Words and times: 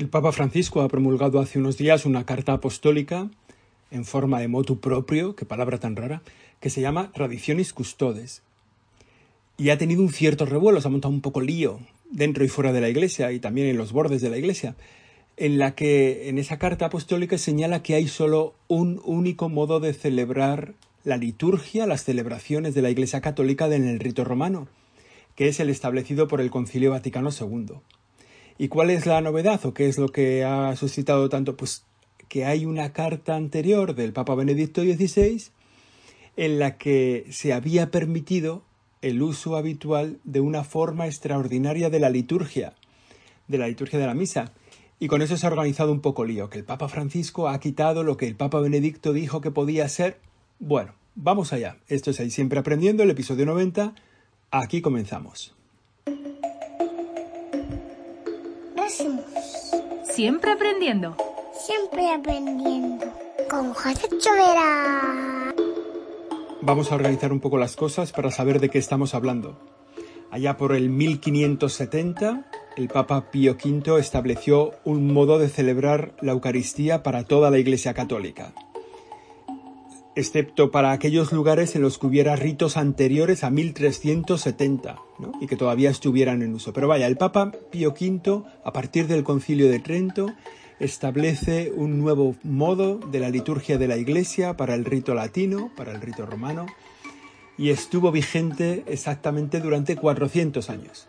El 0.00 0.08
Papa 0.08 0.32
Francisco 0.32 0.80
ha 0.80 0.88
promulgado 0.88 1.40
hace 1.40 1.58
unos 1.58 1.76
días 1.76 2.06
una 2.06 2.24
carta 2.24 2.54
apostólica 2.54 3.28
en 3.90 4.06
forma 4.06 4.40
de 4.40 4.48
motu 4.48 4.80
propio, 4.80 5.36
qué 5.36 5.44
palabra 5.44 5.76
tan 5.76 5.94
rara, 5.94 6.22
que 6.58 6.70
se 6.70 6.80
llama 6.80 7.12
Tradiciones 7.12 7.74
Custodes. 7.74 8.40
Y 9.58 9.68
ha 9.68 9.76
tenido 9.76 10.00
un 10.00 10.08
cierto 10.08 10.46
revuelo, 10.46 10.80
se 10.80 10.88
ha 10.88 10.90
montado 10.90 11.12
un 11.12 11.20
poco 11.20 11.42
lío 11.42 11.80
dentro 12.10 12.42
y 12.46 12.48
fuera 12.48 12.72
de 12.72 12.80
la 12.80 12.88
iglesia 12.88 13.30
y 13.30 13.40
también 13.40 13.66
en 13.66 13.76
los 13.76 13.92
bordes 13.92 14.22
de 14.22 14.30
la 14.30 14.38
iglesia, 14.38 14.74
en 15.36 15.58
la 15.58 15.74
que 15.74 16.30
en 16.30 16.38
esa 16.38 16.58
carta 16.58 16.86
apostólica 16.86 17.36
señala 17.36 17.82
que 17.82 17.94
hay 17.94 18.08
solo 18.08 18.54
un 18.68 19.02
único 19.04 19.50
modo 19.50 19.80
de 19.80 19.92
celebrar 19.92 20.72
la 21.04 21.18
liturgia, 21.18 21.86
las 21.86 22.04
celebraciones 22.04 22.72
de 22.72 22.80
la 22.80 22.88
Iglesia 22.88 23.20
Católica 23.20 23.66
en 23.66 23.86
el 23.86 24.00
rito 24.00 24.24
romano, 24.24 24.66
que 25.34 25.48
es 25.48 25.60
el 25.60 25.68
establecido 25.68 26.26
por 26.26 26.40
el 26.40 26.50
Concilio 26.50 26.90
Vaticano 26.90 27.28
II. 27.38 27.82
¿Y 28.60 28.68
cuál 28.68 28.90
es 28.90 29.06
la 29.06 29.22
novedad 29.22 29.64
o 29.64 29.72
qué 29.72 29.88
es 29.88 29.96
lo 29.96 30.10
que 30.10 30.44
ha 30.44 30.76
suscitado 30.76 31.30
tanto? 31.30 31.56
Pues 31.56 31.86
que 32.28 32.44
hay 32.44 32.66
una 32.66 32.92
carta 32.92 33.34
anterior 33.34 33.94
del 33.94 34.12
Papa 34.12 34.34
Benedicto 34.34 34.82
XVI 34.82 35.44
en 36.36 36.58
la 36.58 36.76
que 36.76 37.24
se 37.30 37.54
había 37.54 37.90
permitido 37.90 38.62
el 39.00 39.22
uso 39.22 39.56
habitual 39.56 40.18
de 40.24 40.40
una 40.40 40.62
forma 40.62 41.06
extraordinaria 41.06 41.88
de 41.88 42.00
la 42.00 42.10
liturgia, 42.10 42.74
de 43.48 43.56
la 43.56 43.66
liturgia 43.66 43.98
de 43.98 44.06
la 44.06 44.12
misa. 44.12 44.52
Y 44.98 45.08
con 45.08 45.22
eso 45.22 45.38
se 45.38 45.46
ha 45.46 45.50
organizado 45.50 45.90
un 45.90 46.02
poco 46.02 46.26
lío, 46.26 46.50
que 46.50 46.58
el 46.58 46.64
Papa 46.64 46.90
Francisco 46.90 47.48
ha 47.48 47.58
quitado 47.60 48.02
lo 48.02 48.18
que 48.18 48.26
el 48.26 48.36
Papa 48.36 48.60
Benedicto 48.60 49.14
dijo 49.14 49.40
que 49.40 49.50
podía 49.50 49.88
ser. 49.88 50.18
Bueno, 50.58 50.92
vamos 51.14 51.54
allá. 51.54 51.78
Esto 51.88 52.10
es 52.10 52.20
ahí 52.20 52.30
siempre 52.30 52.58
aprendiendo, 52.58 53.04
el 53.04 53.10
episodio 53.10 53.46
90. 53.46 53.94
Aquí 54.50 54.82
comenzamos. 54.82 55.54
Siempre 60.20 60.50
aprendiendo. 60.50 61.16
Siempre 61.54 62.12
aprendiendo. 62.12 63.06
Con 63.48 63.72
José 63.72 64.06
Chovera. 64.18 65.54
Vamos 66.60 66.92
a 66.92 66.94
organizar 66.94 67.32
un 67.32 67.40
poco 67.40 67.56
las 67.56 67.74
cosas 67.74 68.12
para 68.12 68.30
saber 68.30 68.60
de 68.60 68.68
qué 68.68 68.76
estamos 68.76 69.14
hablando. 69.14 69.58
Allá 70.30 70.58
por 70.58 70.74
el 70.74 70.90
1570, 70.90 72.44
el 72.76 72.88
Papa 72.88 73.30
Pío 73.30 73.52
V 73.52 73.98
estableció 73.98 74.72
un 74.84 75.10
modo 75.10 75.38
de 75.38 75.48
celebrar 75.48 76.12
la 76.20 76.32
Eucaristía 76.32 77.02
para 77.02 77.24
toda 77.24 77.50
la 77.50 77.58
Iglesia 77.58 77.94
Católica, 77.94 78.52
excepto 80.16 80.70
para 80.70 80.92
aquellos 80.92 81.32
lugares 81.32 81.76
en 81.76 81.82
los 81.82 81.98
que 81.98 82.06
hubiera 82.06 82.36
ritos 82.36 82.76
anteriores 82.76 83.44
a 83.44 83.50
1370 83.50 84.96
y 85.40 85.46
que 85.46 85.56
todavía 85.56 85.90
estuvieran 85.90 86.42
en 86.42 86.54
uso. 86.54 86.72
Pero 86.72 86.88
vaya, 86.88 87.06
el 87.06 87.16
Papa 87.16 87.52
Pío 87.70 87.90
V, 87.90 88.42
a 88.64 88.72
partir 88.72 89.06
del 89.06 89.24
Concilio 89.24 89.68
de 89.68 89.78
Trento, 89.78 90.26
establece 90.80 91.72
un 91.74 91.98
nuevo 91.98 92.34
modo 92.42 92.96
de 92.98 93.20
la 93.20 93.30
liturgia 93.30 93.78
de 93.78 93.86
la 93.86 93.98
Iglesia 93.98 94.56
para 94.56 94.74
el 94.74 94.84
rito 94.84 95.14
latino, 95.14 95.70
para 95.76 95.92
el 95.92 96.00
rito 96.00 96.26
romano, 96.26 96.66
y 97.58 97.68
estuvo 97.68 98.10
vigente 98.10 98.84
exactamente 98.86 99.60
durante 99.60 99.94
400 99.94 100.70
años. 100.70 101.08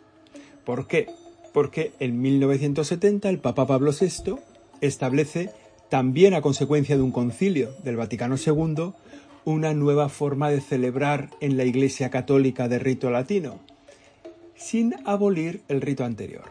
¿Por 0.66 0.88
qué? 0.88 1.08
Porque 1.54 1.94
en 2.00 2.22
1970 2.22 3.30
el 3.30 3.40
Papa 3.40 3.66
Pablo 3.66 3.92
VI 3.98 4.36
establece, 4.82 5.50
también 5.92 6.34
a 6.34 6.42
consecuencia 6.42 6.96
de 6.96 7.04
un 7.04 7.12
concilio 7.12 7.76
del 7.84 7.98
Vaticano 7.98 8.38
II, 8.38 8.94
una 9.44 9.74
nueva 9.74 10.08
forma 10.08 10.50
de 10.50 10.62
celebrar 10.62 11.30
en 11.42 11.58
la 11.58 11.66
Iglesia 11.66 12.10
Católica 12.10 12.70
de 12.70 12.80
rito 12.80 13.12
latino, 13.12 13.60
sin 14.56 14.96
abolir 15.06 15.64
el 15.68 15.82
rito 15.82 16.06
anterior. 16.06 16.46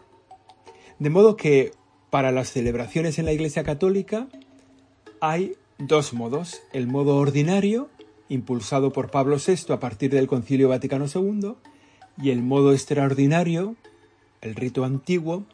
De 0.99 1.09
modo 1.09 1.37
que 1.37 1.71
para 2.11 2.31
las 2.31 2.51
celebraciones 2.51 3.17
en 3.17 3.25
la 3.25 3.33
Iglesia 3.33 3.63
Católica 3.63 4.27
hay 5.21 5.53
dos 5.79 6.13
modos. 6.13 6.61
El 6.71 6.85
modo 6.85 7.17
ordinario, 7.17 7.89
impulsado 8.29 8.93
por 8.93 9.09
Pablo 9.09 9.37
VI 9.43 9.73
a 9.73 9.79
partir 9.79 10.11
del 10.11 10.27
Concilio 10.27 10.69
Vaticano 10.69 11.07
II, 11.11 11.53
y 12.21 12.29
el 12.29 12.43
modo 12.43 12.73
extraordinario, 12.73 13.75
el 14.41 14.53
rito 14.53 14.85
antiguo, 14.85 15.45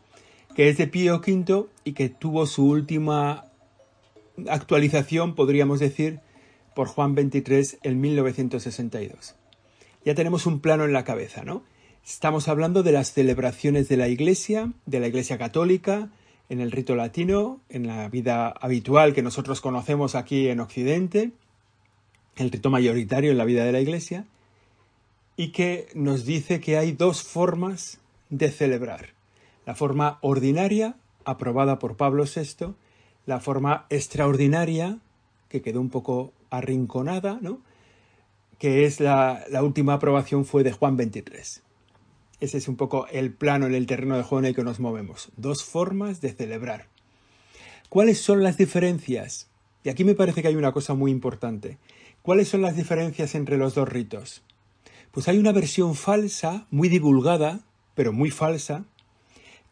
que 0.57 0.67
es 0.67 0.77
de 0.77 0.87
Pío 0.87 1.21
V 1.25 1.67
y 1.85 1.93
que 1.93 2.09
tuvo 2.09 2.47
su 2.47 2.67
última 2.67 3.46
actualización, 4.49 5.35
podríamos 5.35 5.79
decir, 5.79 6.19
por 6.75 6.87
Juan 6.87 7.15
XXIII 7.15 7.79
en 7.83 7.99
1962. 7.99 9.35
Ya 10.05 10.15
tenemos 10.15 10.45
un 10.45 10.59
plano 10.59 10.85
en 10.85 10.93
la 10.93 11.03
cabeza, 11.03 11.43
¿no? 11.43 11.63
Estamos 12.05 12.47
hablando 12.47 12.83
de 12.83 12.91
las 12.91 13.11
celebraciones 13.11 13.89
de 13.89 13.97
la 13.97 14.07
Iglesia, 14.07 14.71
de 14.85 14.99
la 14.99 15.07
Iglesia 15.07 15.37
Católica, 15.37 16.09
en 16.49 16.61
el 16.61 16.71
rito 16.71 16.95
latino, 16.95 17.59
en 17.67 17.87
la 17.87 18.07
vida 18.07 18.47
habitual 18.47 19.13
que 19.13 19.21
nosotros 19.21 19.59
conocemos 19.59 20.15
aquí 20.15 20.47
en 20.47 20.59
Occidente, 20.61 21.31
el 22.37 22.51
rito 22.51 22.69
mayoritario 22.69 23.31
en 23.31 23.37
la 23.37 23.45
vida 23.45 23.65
de 23.65 23.71
la 23.71 23.81
Iglesia, 23.81 24.25
y 25.35 25.49
que 25.49 25.87
nos 25.93 26.25
dice 26.25 26.61
que 26.61 26.77
hay 26.77 26.93
dos 26.93 27.23
formas 27.23 27.99
de 28.29 28.51
celebrar. 28.51 29.09
La 29.65 29.75
forma 29.75 30.19
ordinaria, 30.21 30.95
aprobada 31.25 31.79
por 31.79 31.97
Pablo 31.97 32.23
VI, 32.23 32.73
la 33.27 33.39
forma 33.39 33.85
extraordinaria, 33.91 34.97
que 35.49 35.61
quedó 35.61 35.79
un 35.79 35.89
poco 35.89 36.33
arrinconada, 36.49 37.37
¿no? 37.41 37.61
que 38.57 38.85
es 38.85 38.99
la, 38.99 39.45
última 39.61 39.93
aprobación 39.93 40.45
fue 40.45 40.63
de 40.63 40.71
Juan 40.71 40.97
XXIII. 40.97 41.61
Ese 42.39 42.57
es 42.57 42.67
un 42.67 42.75
poco 42.75 43.07
el 43.11 43.33
plano 43.33 43.67
en 43.67 43.75
el 43.75 43.85
terreno 43.85 44.15
de 44.17 44.23
juego 44.23 44.39
en 44.39 44.45
el 44.45 44.55
que 44.55 44.63
nos 44.63 44.79
movemos. 44.79 45.29
Dos 45.37 45.63
formas 45.63 46.21
de 46.21 46.33
celebrar. 46.33 46.87
¿Cuáles 47.89 48.19
son 48.19 48.43
las 48.43 48.57
diferencias? 48.57 49.47
Y 49.83 49.89
aquí 49.89 50.03
me 50.03 50.15
parece 50.15 50.41
que 50.41 50.47
hay 50.47 50.55
una 50.55 50.71
cosa 50.71 50.93
muy 50.93 51.11
importante. 51.11 51.77
¿Cuáles 52.21 52.47
son 52.47 52.61
las 52.61 52.75
diferencias 52.75 53.35
entre 53.35 53.57
los 53.57 53.75
dos 53.75 53.89
ritos? 53.89 54.41
Pues 55.11 55.27
hay 55.27 55.37
una 55.37 55.51
versión 55.51 55.95
falsa, 55.95 56.65
muy 56.71 56.89
divulgada, 56.89 57.61
pero 57.93 58.13
muy 58.13 58.31
falsa, 58.31 58.85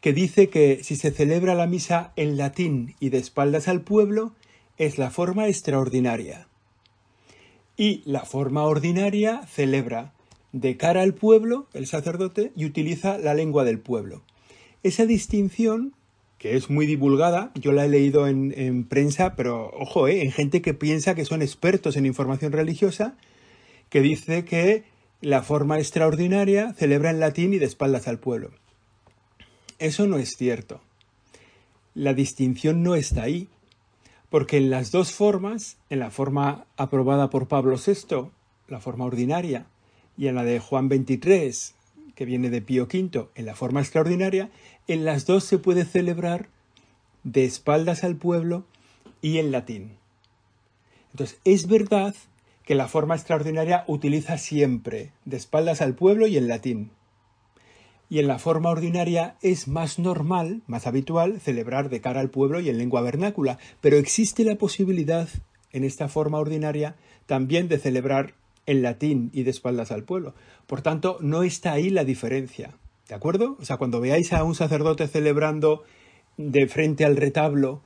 que 0.00 0.12
dice 0.12 0.48
que 0.48 0.82
si 0.82 0.96
se 0.96 1.10
celebra 1.10 1.54
la 1.54 1.66
misa 1.66 2.12
en 2.16 2.36
latín 2.36 2.94
y 3.00 3.10
de 3.10 3.18
espaldas 3.18 3.68
al 3.68 3.80
pueblo, 3.80 4.32
es 4.78 4.98
la 4.98 5.10
forma 5.10 5.48
extraordinaria. 5.48 6.48
Y 7.76 8.02
la 8.04 8.24
forma 8.24 8.64
ordinaria 8.64 9.42
celebra 9.46 10.12
de 10.52 10.76
cara 10.76 11.02
al 11.02 11.14
pueblo, 11.14 11.66
el 11.74 11.86
sacerdote, 11.86 12.52
y 12.56 12.64
utiliza 12.64 13.18
la 13.18 13.34
lengua 13.34 13.64
del 13.64 13.78
pueblo. 13.78 14.22
Esa 14.82 15.04
distinción, 15.04 15.94
que 16.38 16.56
es 16.56 16.70
muy 16.70 16.86
divulgada, 16.86 17.52
yo 17.54 17.72
la 17.72 17.84
he 17.84 17.88
leído 17.88 18.26
en, 18.26 18.84
prensa, 18.84 19.34
pero 19.36 19.70
ojo, 19.74 20.08
eh, 20.08 20.22
en 20.22 20.32
gente 20.32 20.62
que 20.62 20.74
piensa 20.74 21.14
que 21.14 21.24
son 21.24 21.42
expertos 21.42 21.96
en 21.96 22.06
información 22.06 22.52
religiosa, 22.52 23.16
que 23.90 24.00
dice 24.00 24.44
que 24.44 24.84
la 25.20 25.42
forma 25.42 25.78
extraordinaria 25.78 26.72
celebra 26.74 27.10
en 27.10 27.20
latín 27.20 27.52
y 27.52 27.58
de 27.58 27.66
espaldas 27.66 28.08
al 28.08 28.18
pueblo. 28.18 28.50
Eso 29.78 30.06
no 30.06 30.16
es 30.16 30.36
cierto. 30.36 30.80
La 31.94 32.14
distinción 32.14 32.82
no 32.82 32.94
está 32.94 33.22
ahí, 33.22 33.48
porque 34.30 34.56
en 34.56 34.70
las 34.70 34.90
dos 34.90 35.12
formas, 35.12 35.76
en 35.90 35.98
la 35.98 36.10
forma 36.10 36.66
aprobada 36.76 37.30
por 37.30 37.48
Pablo 37.48 37.76
VI, 37.76 38.30
la 38.68 38.80
forma 38.80 39.04
ordinaria, 39.04 39.66
y 40.16 40.28
en 40.28 40.34
la 40.34 40.44
de 40.44 40.60
Juan 40.60 40.88
23, 40.88 41.74
que 42.14 42.24
viene 42.24 42.50
de 42.50 42.62
Pío 42.62 42.84
V, 42.84 43.28
en 43.34 43.46
la 43.46 43.54
forma 43.54 43.80
extraordinaria, 43.80 44.50
en 44.88 45.04
las 45.04 45.26
dos 45.26 45.44
se 45.44 45.58
puede 45.58 45.84
celebrar 45.84 46.48
de 47.22 47.44
espaldas 47.44 48.02
al 48.02 48.16
pueblo 48.16 48.64
y 49.20 49.38
en 49.38 49.52
latín. 49.52 49.96
Entonces, 51.12 51.38
es 51.44 51.66
verdad 51.66 52.14
que 52.64 52.74
la 52.74 52.88
forma 52.88 53.14
extraordinaria 53.14 53.84
utiliza 53.86 54.38
siempre 54.38 55.12
de 55.24 55.36
espaldas 55.36 55.80
al 55.82 55.94
pueblo 55.94 56.26
y 56.26 56.36
en 56.36 56.48
latín. 56.48 56.90
Y 58.08 58.20
en 58.20 58.28
la 58.28 58.38
forma 58.38 58.70
ordinaria 58.70 59.36
es 59.42 59.66
más 59.66 59.98
normal, 59.98 60.62
más 60.66 60.86
habitual, 60.86 61.40
celebrar 61.40 61.88
de 61.88 62.00
cara 62.00 62.20
al 62.20 62.30
pueblo 62.30 62.60
y 62.60 62.68
en 62.68 62.78
lengua 62.78 63.02
vernácula, 63.02 63.58
pero 63.80 63.96
existe 63.96 64.44
la 64.44 64.56
posibilidad 64.56 65.28
en 65.72 65.84
esta 65.84 66.08
forma 66.08 66.38
ordinaria 66.38 66.96
también 67.26 67.68
de 67.68 67.78
celebrar 67.78 68.34
en 68.66 68.82
latín 68.82 69.30
y 69.32 69.42
de 69.42 69.50
espaldas 69.50 69.90
al 69.90 70.04
pueblo. 70.04 70.34
Por 70.66 70.82
tanto, 70.82 71.18
no 71.20 71.42
está 71.42 71.72
ahí 71.72 71.90
la 71.90 72.04
diferencia. 72.04 72.74
¿De 73.08 73.14
acuerdo? 73.14 73.56
O 73.60 73.64
sea, 73.64 73.76
cuando 73.76 74.00
veáis 74.00 74.32
a 74.32 74.42
un 74.44 74.54
sacerdote 74.54 75.06
celebrando 75.06 75.84
de 76.36 76.66
frente 76.66 77.04
al 77.04 77.16
retablo 77.16 77.82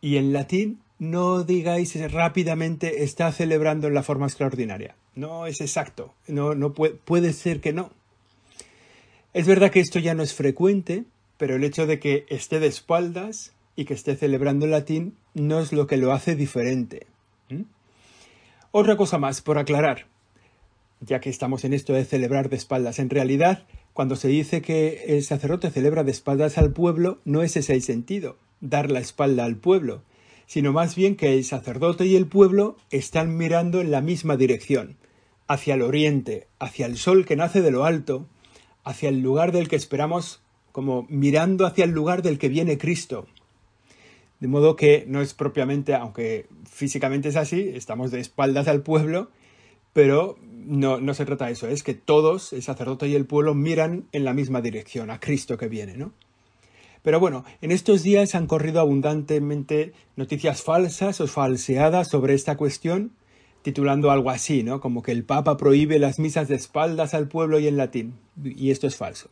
y 0.00 0.16
en 0.16 0.32
latín, 0.32 0.80
no 0.98 1.42
digáis 1.42 1.98
rápidamente 2.12 3.02
está 3.02 3.32
celebrando 3.32 3.88
en 3.88 3.94
la 3.94 4.02
forma 4.02 4.26
extraordinaria. 4.26 4.96
No 5.14 5.46
es 5.46 5.60
exacto. 5.60 6.14
No, 6.28 6.54
no 6.54 6.72
puede, 6.72 6.94
puede 6.94 7.32
ser 7.32 7.60
que 7.60 7.72
no. 7.72 7.90
Es 9.32 9.46
verdad 9.46 9.70
que 9.70 9.80
esto 9.80 9.98
ya 9.98 10.14
no 10.14 10.22
es 10.22 10.34
frecuente, 10.34 11.04
pero 11.36 11.56
el 11.56 11.64
hecho 11.64 11.86
de 11.86 11.98
que 11.98 12.26
esté 12.28 12.60
de 12.60 12.66
espaldas 12.66 13.52
y 13.76 13.84
que 13.84 13.94
esté 13.94 14.16
celebrando 14.16 14.64
en 14.64 14.72
latín 14.72 15.16
no 15.34 15.60
es 15.60 15.72
lo 15.72 15.86
que 15.86 15.96
lo 15.96 16.12
hace 16.12 16.34
diferente. 16.34 17.06
Otra 18.72 18.96
cosa 18.96 19.18
más 19.18 19.40
por 19.40 19.58
aclarar 19.58 20.06
ya 21.00 21.20
que 21.20 21.30
estamos 21.30 21.64
en 21.64 21.72
esto 21.72 21.92
de 21.92 22.04
celebrar 22.04 22.50
de 22.50 22.56
espaldas. 22.56 22.98
En 22.98 23.10
realidad, 23.10 23.64
cuando 23.92 24.16
se 24.16 24.28
dice 24.28 24.62
que 24.62 25.04
el 25.08 25.24
sacerdote 25.24 25.70
celebra 25.70 26.04
de 26.04 26.10
espaldas 26.10 26.58
al 26.58 26.72
pueblo, 26.72 27.18
no 27.24 27.42
es 27.42 27.56
ese 27.56 27.74
el 27.74 27.82
sentido. 27.82 28.36
dar 28.60 28.90
la 28.90 29.00
espalda 29.00 29.46
al 29.46 29.56
pueblo, 29.56 30.02
sino 30.46 30.74
más 30.74 30.94
bien 30.94 31.16
que 31.16 31.32
el 31.32 31.44
sacerdote 31.44 32.04
y 32.04 32.14
el 32.14 32.26
pueblo 32.26 32.76
están 32.90 33.38
mirando 33.38 33.80
en 33.80 33.90
la 33.90 34.02
misma 34.02 34.36
dirección, 34.36 34.98
hacia 35.48 35.74
el 35.74 35.80
oriente, 35.82 36.46
hacia 36.58 36.84
el 36.84 36.98
sol 36.98 37.24
que 37.24 37.36
nace 37.36 37.62
de 37.62 37.70
lo 37.70 37.86
alto, 37.86 38.26
hacia 38.84 39.08
el 39.08 39.20
lugar 39.20 39.52
del 39.52 39.68
que 39.68 39.76
esperamos, 39.76 40.40
como 40.72 41.06
mirando 41.08 41.66
hacia 41.66 41.84
el 41.84 41.90
lugar 41.90 42.22
del 42.22 42.38
que 42.38 42.48
viene 42.48 42.78
Cristo. 42.78 43.26
De 44.40 44.48
modo 44.48 44.76
que 44.76 45.04
no 45.06 45.20
es 45.20 45.34
propiamente, 45.34 45.94
aunque 45.94 46.46
físicamente 46.68 47.28
es 47.28 47.36
así, 47.36 47.72
estamos 47.74 48.10
de 48.10 48.20
espaldas 48.20 48.68
al 48.68 48.82
pueblo, 48.82 49.28
pero 49.92 50.38
no, 50.42 51.00
no 51.00 51.14
se 51.14 51.26
trata 51.26 51.46
de 51.46 51.52
eso, 51.52 51.68
es 51.68 51.82
que 51.82 51.94
todos, 51.94 52.52
el 52.52 52.62
sacerdote 52.62 53.08
y 53.08 53.14
el 53.14 53.26
pueblo, 53.26 53.54
miran 53.54 54.06
en 54.12 54.24
la 54.24 54.32
misma 54.32 54.60
dirección, 54.60 55.10
a 55.10 55.20
Cristo 55.20 55.58
que 55.58 55.68
viene, 55.68 55.96
¿no? 55.96 56.12
Pero 57.02 57.18
bueno, 57.18 57.44
en 57.62 57.72
estos 57.72 58.02
días 58.02 58.34
han 58.34 58.46
corrido 58.46 58.80
abundantemente 58.80 59.92
noticias 60.16 60.62
falsas 60.62 61.20
o 61.20 61.26
falseadas 61.26 62.08
sobre 62.08 62.34
esta 62.34 62.56
cuestión, 62.56 63.12
titulando 63.62 64.10
algo 64.10 64.30
así, 64.30 64.62
¿no? 64.62 64.80
Como 64.80 65.02
que 65.02 65.12
el 65.12 65.24
Papa 65.24 65.56
prohíbe 65.56 65.98
las 65.98 66.18
misas 66.18 66.48
de 66.48 66.56
espaldas 66.56 67.14
al 67.14 67.28
pueblo 67.28 67.58
y 67.58 67.66
en 67.66 67.76
latín. 67.76 68.14
Y 68.42 68.70
esto 68.70 68.86
es 68.86 68.96
falso. 68.96 69.28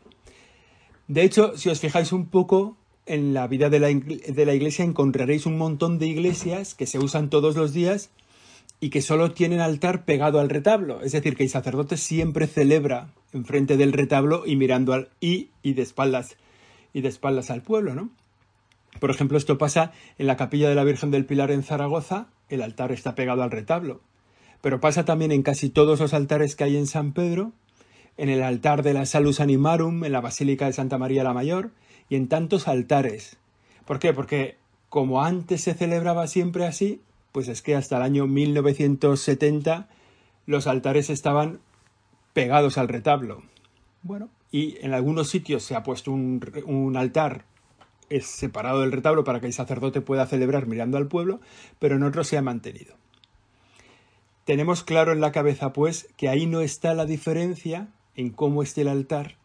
De 1.07 1.23
hecho, 1.23 1.57
si 1.57 1.71
os 1.71 1.81
fijáis 1.81 2.13
un 2.13 2.27
poco 2.27 2.77
en 3.07 3.33
la 3.33 3.47
vida 3.47 3.71
de 3.71 3.81
la, 3.81 3.89
de 3.89 4.47
la 4.47 4.55
iglesia, 4.55 4.85
encontraréis 4.85 5.47
un 5.47 5.57
montón 5.57 5.99
de 5.99 6.07
iglesias 6.07 6.75
que 6.75 6.87
se 6.87 6.99
usan 6.99 7.31
todos 7.31 7.57
los 7.57 7.73
días 7.73 8.11
y 8.81 8.91
que 8.91 9.03
solo 9.03 9.33
tienen 9.33 9.61
altar 9.61 10.05
pegado 10.05 10.39
al 10.41 10.51
retablo. 10.51 11.01
Es 11.03 11.13
decir, 11.13 11.35
que 11.35 11.45
el 11.45 11.51
sacerdote 11.51 11.97
siempre 11.97 12.47
celebra 12.47 13.15
enfrente 13.33 13.77
del 13.77 13.93
retablo 13.93 14.45
y 14.47 14.57
mirando 14.57 14.93
al 14.93 15.09
y 15.21 15.51
y 15.63 15.73
de 15.73 15.83
espaldas 15.83 16.37
y 16.93 17.01
de 17.01 17.09
espaldas 17.09 17.51
al 17.51 17.63
pueblo, 17.63 17.95
¿no? 17.95 18.11
Por 19.01 19.11
ejemplo, 19.11 19.39
esto 19.39 19.59
pasa 19.59 19.93
en 20.19 20.27
la 20.27 20.37
capilla 20.37 20.69
de 20.69 20.75
la 20.75 20.85
Virgen 20.85 21.11
del 21.11 21.27
Pilar 21.27 21.51
en 21.51 21.63
Zaragoza, 21.63 22.29
el 22.49 22.63
altar 22.63 22.93
está 22.93 23.15
pegado 23.15 23.43
al 23.43 23.51
retablo. 23.51 24.01
Pero 24.61 24.81
pasa 24.81 25.05
también 25.05 25.33
en 25.33 25.43
casi 25.43 25.71
todos 25.71 26.01
los 26.01 26.15
altares 26.15 26.57
que 26.57 26.65
hay 26.65 26.77
en 26.77 26.87
San 26.87 27.13
Pedro, 27.13 27.53
en 28.17 28.29
el 28.29 28.43
altar 28.43 28.83
de 28.83 28.95
la 28.95 29.07
Salus 29.07 29.41
Animarum, 29.41 30.05
en 30.05 30.13
la 30.13 30.21
Basílica 30.21 30.67
de 30.67 30.73
Santa 30.73 30.99
María 30.99 31.25
la 31.25 31.33
Mayor, 31.33 31.71
y 32.09 32.17
en 32.17 32.29
tantos 32.29 32.69
altares. 32.69 33.37
¿Por 33.85 33.99
qué? 33.99 34.13
Porque 34.13 34.57
como 34.89 35.23
antes 35.23 35.63
se 35.63 35.75
celebraba 35.75 36.27
siempre 36.27 36.67
así, 36.67 37.01
pues 37.33 37.49
es 37.49 37.63
que 37.63 37.77
hasta 37.77 37.97
el 37.99 38.03
año 38.03 38.27
1970 38.27 39.89
los 40.47 40.67
altares 40.67 41.11
estaban 41.11 41.61
pegados 42.33 42.79
al 42.79 42.89
retablo. 42.89 43.43
Bueno, 44.03 44.31
y 44.51 44.79
en 44.81 44.95
algunos 44.95 45.29
sitios 45.29 45.63
se 45.63 45.75
ha 45.75 45.83
puesto 45.83 46.11
un, 46.11 46.97
altar 46.97 47.45
es 48.09 48.27
separado 48.27 48.81
del 48.81 48.93
retablo 48.93 49.25
para 49.25 49.41
que 49.41 49.47
el 49.47 49.53
sacerdote 49.53 50.01
pueda 50.01 50.27
celebrar 50.27 50.67
mirando 50.67 50.97
al 50.97 51.09
pueblo, 51.09 51.41
pero 51.79 51.97
en 51.97 52.03
otros 52.03 52.27
se 52.27 52.39
ha 52.39 52.43
mantenido. 52.43 52.95
Tenemos 54.49 54.83
claro 54.83 55.13
en 55.13 55.21
la 55.21 55.31
cabeza, 55.31 55.75
pues, 55.75 56.09
que 56.17 56.31
ahí 56.31 56.47
no 56.47 56.63
está 56.63 56.95
la 56.95 57.05
diferencia 57.05 57.89
en 58.17 58.31
cómo 58.31 58.63
esté 58.63 58.81
el 58.81 58.89
altar 58.89 59.37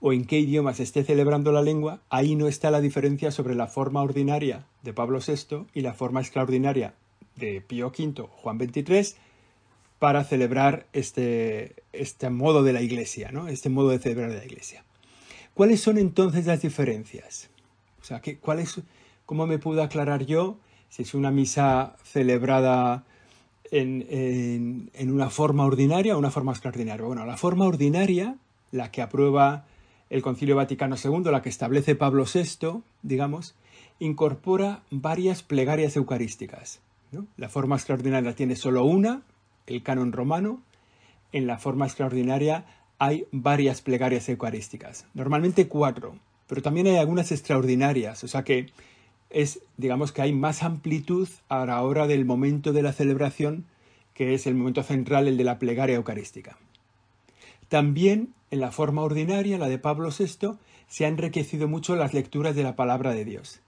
o 0.00 0.12
en 0.12 0.24
qué 0.24 0.40
idioma 0.40 0.74
se 0.74 0.82
esté 0.82 1.04
celebrando 1.04 1.52
la 1.52 1.62
lengua, 1.62 2.00
ahí 2.10 2.34
no 2.34 2.48
está 2.48 2.72
la 2.72 2.80
diferencia 2.80 3.30
sobre 3.30 3.54
la 3.54 3.68
forma 3.68 4.02
ordinaria 4.02 4.66
de 4.82 4.92
Pablo 4.92 5.20
VI 5.24 5.66
y 5.74 5.82
la 5.82 5.94
forma 5.94 6.20
extraordinaria 6.20 6.94
de 7.36 7.60
Pío 7.60 7.92
V, 7.96 8.26
Juan 8.28 8.58
XXIII, 8.58 9.14
para 10.00 10.24
celebrar 10.24 10.88
este, 10.92 11.76
este 11.92 12.28
modo 12.28 12.64
de 12.64 12.72
la 12.72 12.82
Iglesia, 12.82 13.30
¿no? 13.30 13.46
Este 13.46 13.68
modo 13.68 13.90
de 13.90 14.00
celebrar 14.00 14.30
la 14.30 14.44
Iglesia. 14.44 14.82
¿Cuáles 15.54 15.80
son 15.80 15.98
entonces 15.98 16.46
las 16.46 16.62
diferencias? 16.62 17.48
O 18.02 18.04
sea, 18.04 18.20
¿qué, 18.20 18.38
cuál 18.38 18.58
es, 18.58 18.80
¿cómo 19.24 19.46
me 19.46 19.60
puedo 19.60 19.84
aclarar 19.84 20.26
yo 20.26 20.58
si 20.88 21.02
es 21.02 21.14
una 21.14 21.30
misa 21.30 21.94
celebrada 22.02 23.04
en, 23.70 24.90
en, 24.94 25.10
una 25.10 25.30
forma 25.30 25.64
ordinaria 25.64 26.16
o 26.16 26.18
una 26.18 26.30
forma 26.30 26.52
extraordinaria? 26.52 27.04
Bueno, 27.04 27.24
la 27.24 27.36
forma 27.36 27.66
ordinaria, 27.66 28.36
la 28.72 28.90
que 28.90 29.02
aprueba 29.02 29.66
el 30.10 30.22
Concilio 30.22 30.56
Vaticano 30.56 30.96
II, 31.02 31.30
la 31.30 31.42
que 31.42 31.48
establece 31.48 31.94
Pablo 31.94 32.24
VI, 32.24 32.82
digamos, 33.02 33.54
incorpora 33.98 34.82
varias 34.90 35.42
plegarias 35.42 35.96
eucarísticas. 35.96 36.80
La 37.36 37.48
forma 37.48 37.76
extraordinaria 37.76 38.34
tiene 38.34 38.54
solo 38.54 38.84
una, 38.84 39.22
el 39.66 39.82
canon 39.82 40.12
romano, 40.12 40.60
en 41.32 41.46
la 41.46 41.58
forma 41.58 41.86
extraordinaria 41.86 42.64
hay 42.98 43.26
varias 43.30 43.80
plegarias 43.80 44.28
eucarísticas, 44.28 45.06
normalmente 45.14 45.68
cuatro, 45.68 46.16
pero 46.46 46.62
también 46.62 46.86
hay 46.86 46.96
algunas 46.96 47.30
extraordinarias, 47.32 48.24
o 48.24 48.28
sea 48.28 48.42
que 48.44 48.66
es, 49.30 49.60
digamos 49.76 50.12
que 50.12 50.22
hay 50.22 50.32
más 50.32 50.62
amplitud 50.62 51.28
a 51.48 51.66
la 51.66 51.82
hora 51.82 52.06
del 52.06 52.24
momento 52.24 52.72
de 52.72 52.82
la 52.82 52.92
celebración, 52.92 53.66
que 54.14 54.34
es 54.34 54.46
el 54.46 54.54
momento 54.54 54.82
central, 54.82 55.28
el 55.28 55.36
de 55.36 55.44
la 55.44 55.58
plegaria 55.58 55.96
eucarística. 55.96 56.58
También 57.68 58.34
en 58.50 58.60
la 58.60 58.70
forma 58.70 59.02
ordinaria, 59.02 59.58
la 59.58 59.68
de 59.68 59.78
Pablo 59.78 60.10
VI, 60.10 60.56
se 60.88 61.04
han 61.04 61.14
enriquecido 61.14 61.68
mucho 61.68 61.96
las 61.96 62.14
lecturas 62.14 62.56
de 62.56 62.62
la 62.62 62.76
palabra 62.76 63.12
de 63.12 63.24
Dios. 63.24 63.60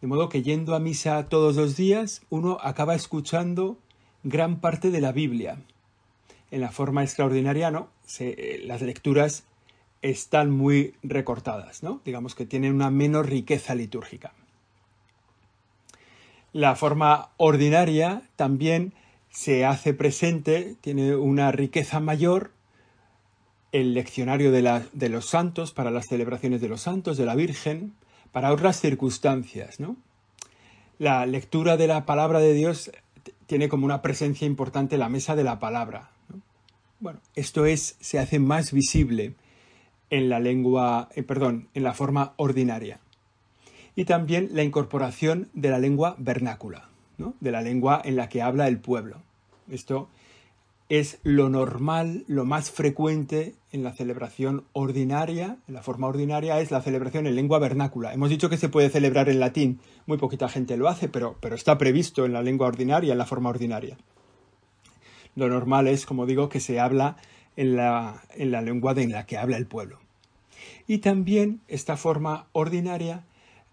De 0.00 0.06
modo 0.06 0.28
que 0.28 0.42
yendo 0.42 0.74
a 0.74 0.80
misa 0.80 1.28
todos 1.28 1.56
los 1.56 1.76
días, 1.76 2.22
uno 2.30 2.58
acaba 2.62 2.94
escuchando 2.94 3.78
gran 4.22 4.60
parte 4.60 4.90
de 4.90 5.00
la 5.00 5.12
Biblia. 5.12 5.58
En 6.50 6.60
la 6.60 6.70
forma 6.70 7.02
extraordinaria, 7.02 7.70
¿no? 7.70 7.88
Eh, 8.20 8.62
las 8.64 8.82
lecturas 8.82 9.44
están 10.02 10.50
muy 10.50 10.94
recortadas, 11.02 11.82
¿no? 11.82 12.00
Digamos 12.04 12.34
que 12.34 12.46
tienen 12.46 12.74
una 12.74 12.90
menor 12.90 13.28
riqueza 13.28 13.74
litúrgica. 13.74 14.32
La 16.56 16.74
forma 16.74 17.32
ordinaria 17.36 18.22
también 18.34 18.94
se 19.28 19.66
hace 19.66 19.92
presente, 19.92 20.74
tiene 20.80 21.14
una 21.14 21.52
riqueza 21.52 22.00
mayor 22.00 22.52
el 23.72 23.92
leccionario 23.92 24.50
de, 24.50 25.08
los 25.10 25.26
santos 25.26 25.72
para 25.72 25.90
las 25.90 26.06
celebraciones 26.06 26.62
de 26.62 26.68
los 26.70 26.80
santos, 26.80 27.18
de 27.18 27.26
la 27.26 27.34
Virgen, 27.34 27.92
para 28.32 28.54
otras 28.54 28.80
circunstancias, 28.80 29.80
¿no? 29.80 29.98
La 30.98 31.26
lectura 31.26 31.76
de 31.76 31.88
la 31.88 32.06
palabra 32.06 32.38
de 32.38 32.54
Dios 32.54 32.90
tiene 33.46 33.68
como 33.68 33.84
una 33.84 34.00
presencia 34.00 34.46
importante 34.46 34.96
la 34.96 35.10
mesa 35.10 35.36
de 35.36 35.44
la 35.44 35.58
palabra. 35.58 36.08
Bueno, 37.00 37.20
esto 37.34 37.66
es, 37.66 37.98
se 38.00 38.18
hace 38.18 38.38
más 38.38 38.72
visible 38.72 39.34
en 40.08 40.30
la 40.30 40.40
lengua, 40.40 41.10
eh, 41.16 41.22
perdón, 41.22 41.68
en 41.74 41.82
la 41.82 41.92
forma 41.92 42.32
ordinaria. 42.38 42.98
Y 43.96 44.04
también 44.04 44.50
la 44.52 44.62
incorporación 44.62 45.48
de 45.54 45.70
la 45.70 45.78
lengua 45.78 46.14
vernácula, 46.18 46.88
de 47.40 47.50
la 47.50 47.62
lengua 47.62 48.00
en 48.04 48.14
la 48.14 48.28
que 48.28 48.42
habla 48.42 48.68
el 48.68 48.78
pueblo. 48.78 49.22
Esto 49.68 50.08
es 50.88 51.18
lo 51.24 51.48
normal, 51.48 52.24
lo 52.28 52.44
más 52.44 52.70
frecuente 52.70 53.54
en 53.72 53.82
la 53.82 53.92
celebración 53.92 54.64
ordinaria, 54.72 55.56
en 55.66 55.74
la 55.74 55.82
forma 55.82 56.06
ordinaria, 56.06 56.60
es 56.60 56.70
la 56.70 56.80
celebración 56.80 57.26
en 57.26 57.34
lengua 57.34 57.58
vernácula. 57.58 58.14
Hemos 58.14 58.30
dicho 58.30 58.48
que 58.48 58.56
se 58.56 58.68
puede 58.68 58.90
celebrar 58.90 59.28
en 59.28 59.40
latín, 59.40 59.80
muy 60.06 60.18
poquita 60.18 60.48
gente 60.48 60.76
lo 60.76 60.88
hace, 60.88 61.08
pero, 61.08 61.36
pero 61.40 61.56
está 61.56 61.76
previsto 61.76 62.24
en 62.24 62.32
la 62.32 62.42
lengua 62.42 62.68
ordinaria, 62.68 63.12
en 63.12 63.18
la 63.18 63.26
forma 63.26 63.50
ordinaria. 63.50 63.96
Lo 65.34 65.48
normal 65.48 65.88
es, 65.88 66.06
como 66.06 66.24
digo, 66.24 66.48
que 66.48 66.60
se 66.60 66.78
habla 66.78 67.16
en 67.56 67.76
la, 67.76 68.22
en 68.34 68.52
la 68.52 68.62
lengua 68.62 68.92
en 68.96 69.12
la 69.12 69.26
que 69.26 69.38
habla 69.38 69.56
el 69.56 69.66
pueblo. 69.66 69.98
Y 70.86 70.98
también 70.98 71.60
esta 71.66 71.96
forma 71.96 72.46
ordinaria 72.52 73.24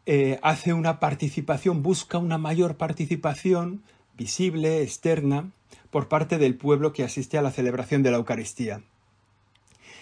eh, 0.06 0.40
hace 0.42 0.74
una 0.74 1.00
participación, 1.00 1.82
busca 1.82 2.18
una 2.18 2.38
mayor 2.38 2.76
participación 2.76 3.84
visible, 4.18 4.82
externa, 4.82 5.52
por 5.90 6.08
parte 6.08 6.38
del 6.38 6.56
pueblo 6.56 6.92
que 6.92 7.04
asiste 7.04 7.38
a 7.38 7.42
la 7.42 7.52
celebración 7.52 8.04
de 8.04 8.12
la 8.12 8.18
Eucaristía. 8.18 8.84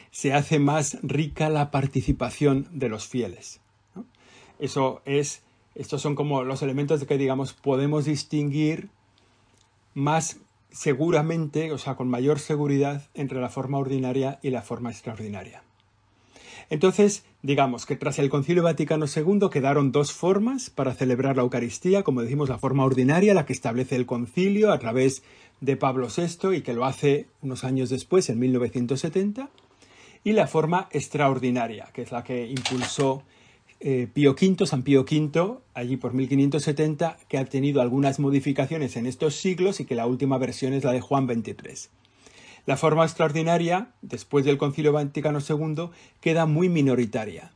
Se 0.09 0.33
hace 0.33 0.59
más 0.59 0.97
rica 1.03 1.49
la 1.49 1.71
participación 1.71 2.67
de 2.71 2.89
los 2.89 3.07
fieles. 3.07 3.61
Eso 4.59 5.01
es, 5.05 5.43
estos 5.75 6.01
son 6.01 6.15
como 6.15 6.43
los 6.43 6.61
elementos 6.61 6.99
de 6.99 7.05
que, 7.05 7.17
digamos, 7.17 7.53
podemos 7.53 8.05
distinguir 8.05 8.89
más 9.93 10.37
seguramente, 10.71 11.71
o 11.71 11.77
sea, 11.77 11.95
con 11.95 12.09
mayor 12.09 12.39
seguridad, 12.39 13.09
entre 13.13 13.41
la 13.41 13.49
forma 13.49 13.77
ordinaria 13.77 14.39
y 14.41 14.49
la 14.49 14.61
forma 14.61 14.91
extraordinaria. 14.91 15.63
Entonces, 16.71 17.25
digamos 17.41 17.85
que 17.85 17.97
tras 17.97 18.17
el 18.17 18.29
Concilio 18.29 18.63
Vaticano 18.63 19.05
II 19.13 19.49
quedaron 19.51 19.91
dos 19.91 20.13
formas 20.13 20.69
para 20.69 20.93
celebrar 20.93 21.35
la 21.35 21.41
Eucaristía, 21.41 22.03
como 22.03 22.21
decimos, 22.21 22.47
la 22.47 22.59
forma 22.59 22.85
ordinaria, 22.85 23.33
la 23.33 23.45
que 23.45 23.51
establece 23.51 23.97
el 23.97 24.05
concilio 24.05 24.71
a 24.71 24.79
través 24.79 25.21
de 25.59 25.75
Pablo 25.75 26.07
VI 26.07 26.55
y 26.55 26.61
que 26.61 26.73
lo 26.73 26.85
hace 26.85 27.27
unos 27.41 27.65
años 27.65 27.89
después, 27.89 28.29
en 28.29 28.39
1970, 28.39 29.49
y 30.23 30.31
la 30.31 30.47
forma 30.47 30.87
extraordinaria, 30.91 31.89
que 31.93 32.03
es 32.03 32.13
la 32.13 32.23
que 32.23 32.47
impulsó 32.47 33.23
eh, 33.81 34.07
Pío 34.13 34.31
V, 34.31 34.65
San 34.65 34.83
Pío 34.83 35.01
V, 35.01 35.57
allí 35.73 35.97
por 35.97 36.13
1570, 36.13 37.17
que 37.27 37.37
ha 37.37 37.43
tenido 37.43 37.81
algunas 37.81 38.17
modificaciones 38.21 38.95
en 38.95 39.07
estos 39.07 39.35
siglos 39.35 39.81
y 39.81 39.85
que 39.85 39.95
la 39.95 40.07
última 40.07 40.37
versión 40.37 40.71
es 40.71 40.85
la 40.85 40.93
de 40.93 41.01
Juan 41.01 41.27
XXIII. 41.27 42.00
La 42.71 42.77
forma 42.77 43.03
extraordinaria, 43.03 43.89
después 44.01 44.45
del 44.45 44.57
Concilio 44.57 44.93
Vaticano 44.93 45.39
II, 45.39 45.89
queda 46.21 46.45
muy 46.45 46.69
minoritaria. 46.69 47.51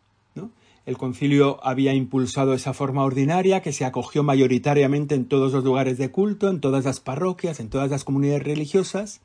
El 0.86 0.98
concilio 0.98 1.66
había 1.66 1.94
impulsado 1.94 2.54
esa 2.54 2.74
forma 2.74 3.06
ordinaria 3.06 3.62
que 3.62 3.72
se 3.72 3.86
acogió 3.86 4.24
mayoritariamente 4.24 5.16
en 5.16 5.24
todos 5.24 5.54
los 5.54 5.64
lugares 5.64 5.98
de 5.98 6.12
culto, 6.12 6.50
en 6.50 6.60
todas 6.60 6.84
las 6.84 7.00
parroquias, 7.00 7.62
en 7.62 7.70
todas 7.70 7.90
las 7.90 8.04
comunidades 8.04 8.44
religiosas, 8.44 9.22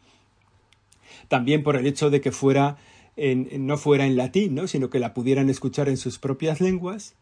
también 1.26 1.64
por 1.64 1.74
el 1.74 1.88
hecho 1.88 2.08
de 2.08 2.20
que 2.20 2.30
fuera 2.30 2.76
no 3.16 3.76
fuera 3.76 4.06
en 4.06 4.16
latín, 4.16 4.54
¿no? 4.54 4.68
sino 4.68 4.90
que 4.90 5.00
la 5.00 5.12
pudieran 5.12 5.50
escuchar 5.50 5.88
en 5.88 5.96
sus 5.96 6.20
propias 6.20 6.60
lenguas. 6.60 7.16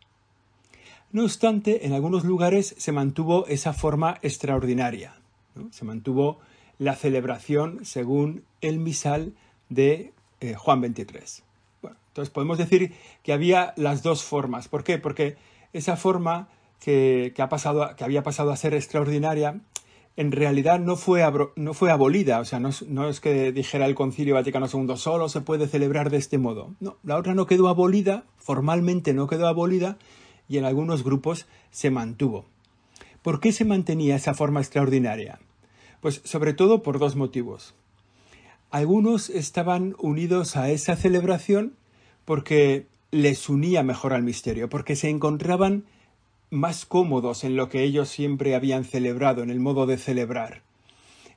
No 1.10 1.25
obstante, 1.25 1.87
en 1.87 1.94
algunos 1.94 2.22
lugares 2.22 2.75
se 2.76 2.92
mantuvo 2.92 3.46
esa 3.46 3.72
forma 3.72 4.18
extraordinaria. 4.20 5.14
Se 5.70 5.87
mantuvo 5.87 6.38
la 6.78 6.94
celebración 6.94 7.85
según 7.85 8.44
el 8.61 8.78
misal 8.78 9.35
de 9.68 10.12
eh, 10.40 10.54
Juan 10.54 10.80
23. 10.80 11.42
entonces 11.82 12.30
podemos 12.30 12.58
decir 12.58 12.94
que 13.23 13.32
había 13.32 13.75
las 13.76 14.02
dos 14.02 14.23
formas. 14.23 14.68
¿Por 14.68 14.85
qué? 14.85 14.99
Porque 14.99 15.37
esa 15.73 15.97
forma 15.97 16.49
que, 16.80 17.35
ha 17.38 17.49
pasado, 17.49 17.94
que 17.97 18.04
había 18.04 18.23
pasado 18.23 18.52
a 18.52 18.56
ser 18.56 18.75
extraordinaria 18.75 19.61
en 20.18 20.32
realidad 20.32 20.80
no 20.80 20.97
fue, 20.97 21.23
no 21.54 21.75
fue 21.75 21.92
abolida, 21.92 22.40
o 22.40 22.44
sea, 22.44 22.58
no, 22.58 22.70
no, 22.88 23.08
es 23.08 23.20
que 23.20 23.52
dijera 23.52 23.87
el 23.87 23.94
Concilio 23.94 24.35
Vaticano 24.35 24.66
II 24.66 24.97
solo 24.97 25.28
se 25.28 25.42
puede 25.42 25.68
celebrar 25.68 26.11
de 26.11 26.16
este 26.16 26.38
modo. 26.38 26.75
No, 26.80 26.97
la 27.04 27.16
otra 27.16 27.35
no 27.37 27.47
quedó 27.47 27.68
abolida, 27.68 28.25
formalmente 28.37 29.14
no 29.14 29.28
quedó 29.28 29.47
abolida, 29.47 29.97
y 30.49 30.58
en 30.58 30.64
algunos 30.64 31.04
grupos 31.04 31.47
se 31.70 31.92
mantuvo. 31.92 32.47
¿Por 33.23 33.38
qué 33.38 33.52
se 33.52 33.64
mantenía 33.64 34.16
esa 34.16 34.35
forma 34.35 34.58
extraordinaria? 34.58 35.38
Pues 36.00 36.21
sobre 36.25 36.55
todo 36.55 36.83
por 36.83 36.99
dos 36.99 37.17
motivos. 37.17 37.75
Algunos 38.71 39.31
estaban 39.31 39.97
unidos 39.99 40.57
a 40.57 40.71
esa 40.71 40.95
celebración 40.95 41.75
porque 42.25 42.87
les 43.11 43.49
unía 43.49 43.83
mejor 43.83 44.12
al 44.12 44.23
misterio, 44.23 44.69
porque 44.69 44.95
se 44.95 45.09
encontraban 45.09 45.85
más 46.50 46.85
cómodos 46.85 47.45
en 47.45 47.57
lo 47.57 47.69
que 47.69 47.83
ellos 47.83 48.09
siempre 48.09 48.55
habían 48.55 48.85
celebrado, 48.85 49.43
en 49.43 49.50
el 49.50 49.61
modo 49.61 49.87
de 49.87 49.99
celebrar, 49.99 50.62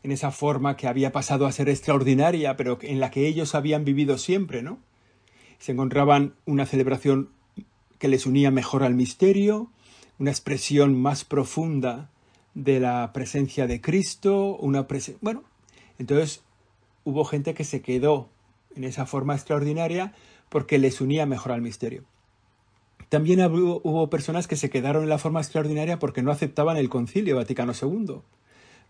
en 0.03 0.11
esa 0.11 0.31
forma 0.31 0.75
que 0.75 0.87
había 0.87 1.11
pasado 1.11 1.45
a 1.45 1.51
ser 1.51 1.69
extraordinaria, 1.69 2.57
pero 2.57 2.77
en 2.81 2.99
la 2.99 3.11
que 3.11 3.27
ellos 3.27 3.55
habían 3.55 3.85
vivido 3.85 4.17
siempre, 4.17 4.61
¿no? 4.61 4.79
Se 5.59 5.71
encontraban 5.71 6.33
una 6.45 6.65
celebración 6.65 7.29
que 7.97 8.07
les 8.07 8.25
unía 8.25 8.51
mejor 8.51 8.83
al 8.83 8.95
misterio, 8.95 9.69
una 10.19 10.31
expresión 10.31 10.99
más 11.01 11.23
profunda 11.23 12.10
de 12.53 12.79
la 12.79 13.11
presencia 13.13 13.67
de 13.67 13.81
Cristo, 13.81 14.57
una 14.57 14.87
presencia... 14.87 15.19
Bueno, 15.21 15.43
entonces 15.97 16.43
hubo 17.03 17.25
gente 17.25 17.53
que 17.53 17.63
se 17.63 17.81
quedó 17.81 18.29
en 18.75 18.83
esa 18.83 19.05
forma 19.05 19.35
extraordinaria 19.35 20.13
porque 20.49 20.77
les 20.77 21.01
unía 21.01 21.25
mejor 21.25 21.51
al 21.53 21.61
misterio. 21.61 22.03
También 23.09 23.41
hubo, 23.41 24.09
personas 24.09 24.47
que 24.47 24.55
se 24.55 24.69
quedaron 24.69 25.03
en 25.03 25.09
la 25.09 25.17
forma 25.17 25.41
extraordinaria 25.41 25.99
porque 25.99 26.21
no 26.21 26.31
aceptaban 26.31 26.77
el 26.77 26.89
concilio 26.89 27.35
Vaticano 27.35 27.73
II. 27.73 28.21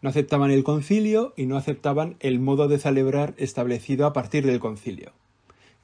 No 0.01 0.09
aceptaban 0.09 0.51
el 0.51 0.63
concilio 0.63 1.33
y 1.35 1.45
no 1.45 1.57
aceptaban 1.57 2.17
el 2.19 2.39
modo 2.39 2.67
de 2.67 2.77
celebrar 2.77 3.33
establecido 3.37 4.05
a 4.05 4.13
partir 4.13 4.45
del 4.45 4.59
concilio. 4.59 5.11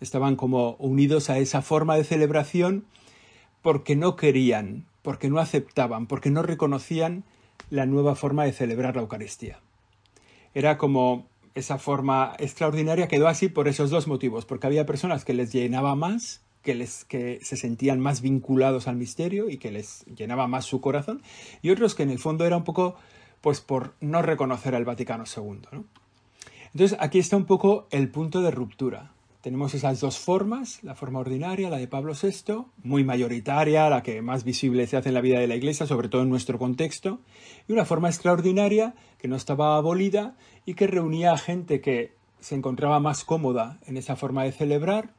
Estaban 0.01 0.35
como 0.35 0.75
unidos 0.75 1.29
a 1.29 1.39
esa 1.39 1.61
forma 1.63 1.95
de 1.95 2.03
celebración 2.03 2.85
porque 3.63 3.95
no 3.95 4.15
querían, 4.15 4.85
porque 5.01 5.29
no 5.29 5.39
aceptaban, 5.39 6.05
porque 6.05 6.29
no 6.29 6.43
reconocían 6.43 7.23
la 7.69 7.85
nueva 7.85 8.15
forma 8.15 8.45
de 8.45 8.53
celebrar 8.53 8.95
la 8.95 9.01
Eucaristía. 9.01 9.59
Era 10.53 10.77
como 10.77 11.27
esa 11.55 11.77
forma 11.77 12.33
extraordinaria 12.39 13.07
quedó 13.07 13.27
así 13.27 13.49
por 13.49 13.67
esos 13.67 13.89
dos 13.89 14.07
motivos, 14.07 14.45
porque 14.45 14.67
había 14.67 14.85
personas 14.85 15.25
que 15.25 15.33
les 15.33 15.51
llenaba 15.51 15.95
más 15.95 16.41
que, 16.61 16.75
les, 16.75 17.05
que 17.05 17.39
se 17.41 17.55
sentían 17.55 17.99
más 17.99 18.21
vinculados 18.21 18.87
al 18.87 18.97
misterio 18.97 19.49
y 19.49 19.57
que 19.57 19.71
les 19.71 20.05
llenaba 20.05 20.47
más 20.47 20.65
su 20.65 20.81
corazón, 20.81 21.21
y 21.61 21.69
otros 21.69 21.95
que 21.95 22.03
en 22.03 22.09
el 22.09 22.19
fondo 22.19 22.45
era 22.45 22.57
un 22.57 22.63
poco 22.63 22.95
pues 23.41 23.61
por 23.61 23.93
no 24.01 24.21
reconocer 24.21 24.75
al 24.75 24.85
Vaticano 24.85 25.23
II. 25.25 25.85
Entonces 26.73 26.97
aquí 26.99 27.19
está 27.19 27.37
un 27.37 27.45
poco 27.45 27.87
el 27.91 28.09
punto 28.09 28.41
de 28.41 28.51
ruptura. 28.51 29.13
Tenemos 29.41 29.73
esas 29.73 29.99
dos 29.99 30.17
formas, 30.17 30.83
la 30.83 30.95
forma 30.95 31.19
ordinaria, 31.19 31.69
la 31.69 31.77
de 31.77 31.87
Pablo 31.87 32.13
VI, 32.13 32.65
muy 32.83 33.03
mayoritaria, 33.03 33.89
la 33.89 34.03
que 34.03 34.21
más 34.21 34.43
visible 34.43 34.87
se 34.87 34.97
hace 34.97 35.09
en 35.09 35.15
la 35.15 35.21
vida 35.21 35.39
de 35.39 35.47
la 35.47 35.55
Iglesia, 35.55 35.85
sobre 35.85 36.09
todo 36.09 36.23
en 36.23 36.29
nuestro 36.29 36.57
contexto, 36.57 37.19
y 37.67 37.73
una 37.73 37.85
forma 37.85 38.09
extraordinaria 38.09 38.95
que 39.19 39.27
no 39.27 39.35
estaba 39.35 39.77
abolida 39.77 40.35
y 40.65 40.73
que 40.73 40.87
reunía 40.87 41.33
a 41.33 41.37
gente 41.37 41.81
que 41.81 42.15
se 42.39 42.55
encontraba 42.55 42.99
más 42.99 43.23
cómoda 43.23 43.79
en 43.85 43.97
esa 43.97 44.15
forma 44.15 44.43
de 44.43 44.51
celebrar 44.51 45.13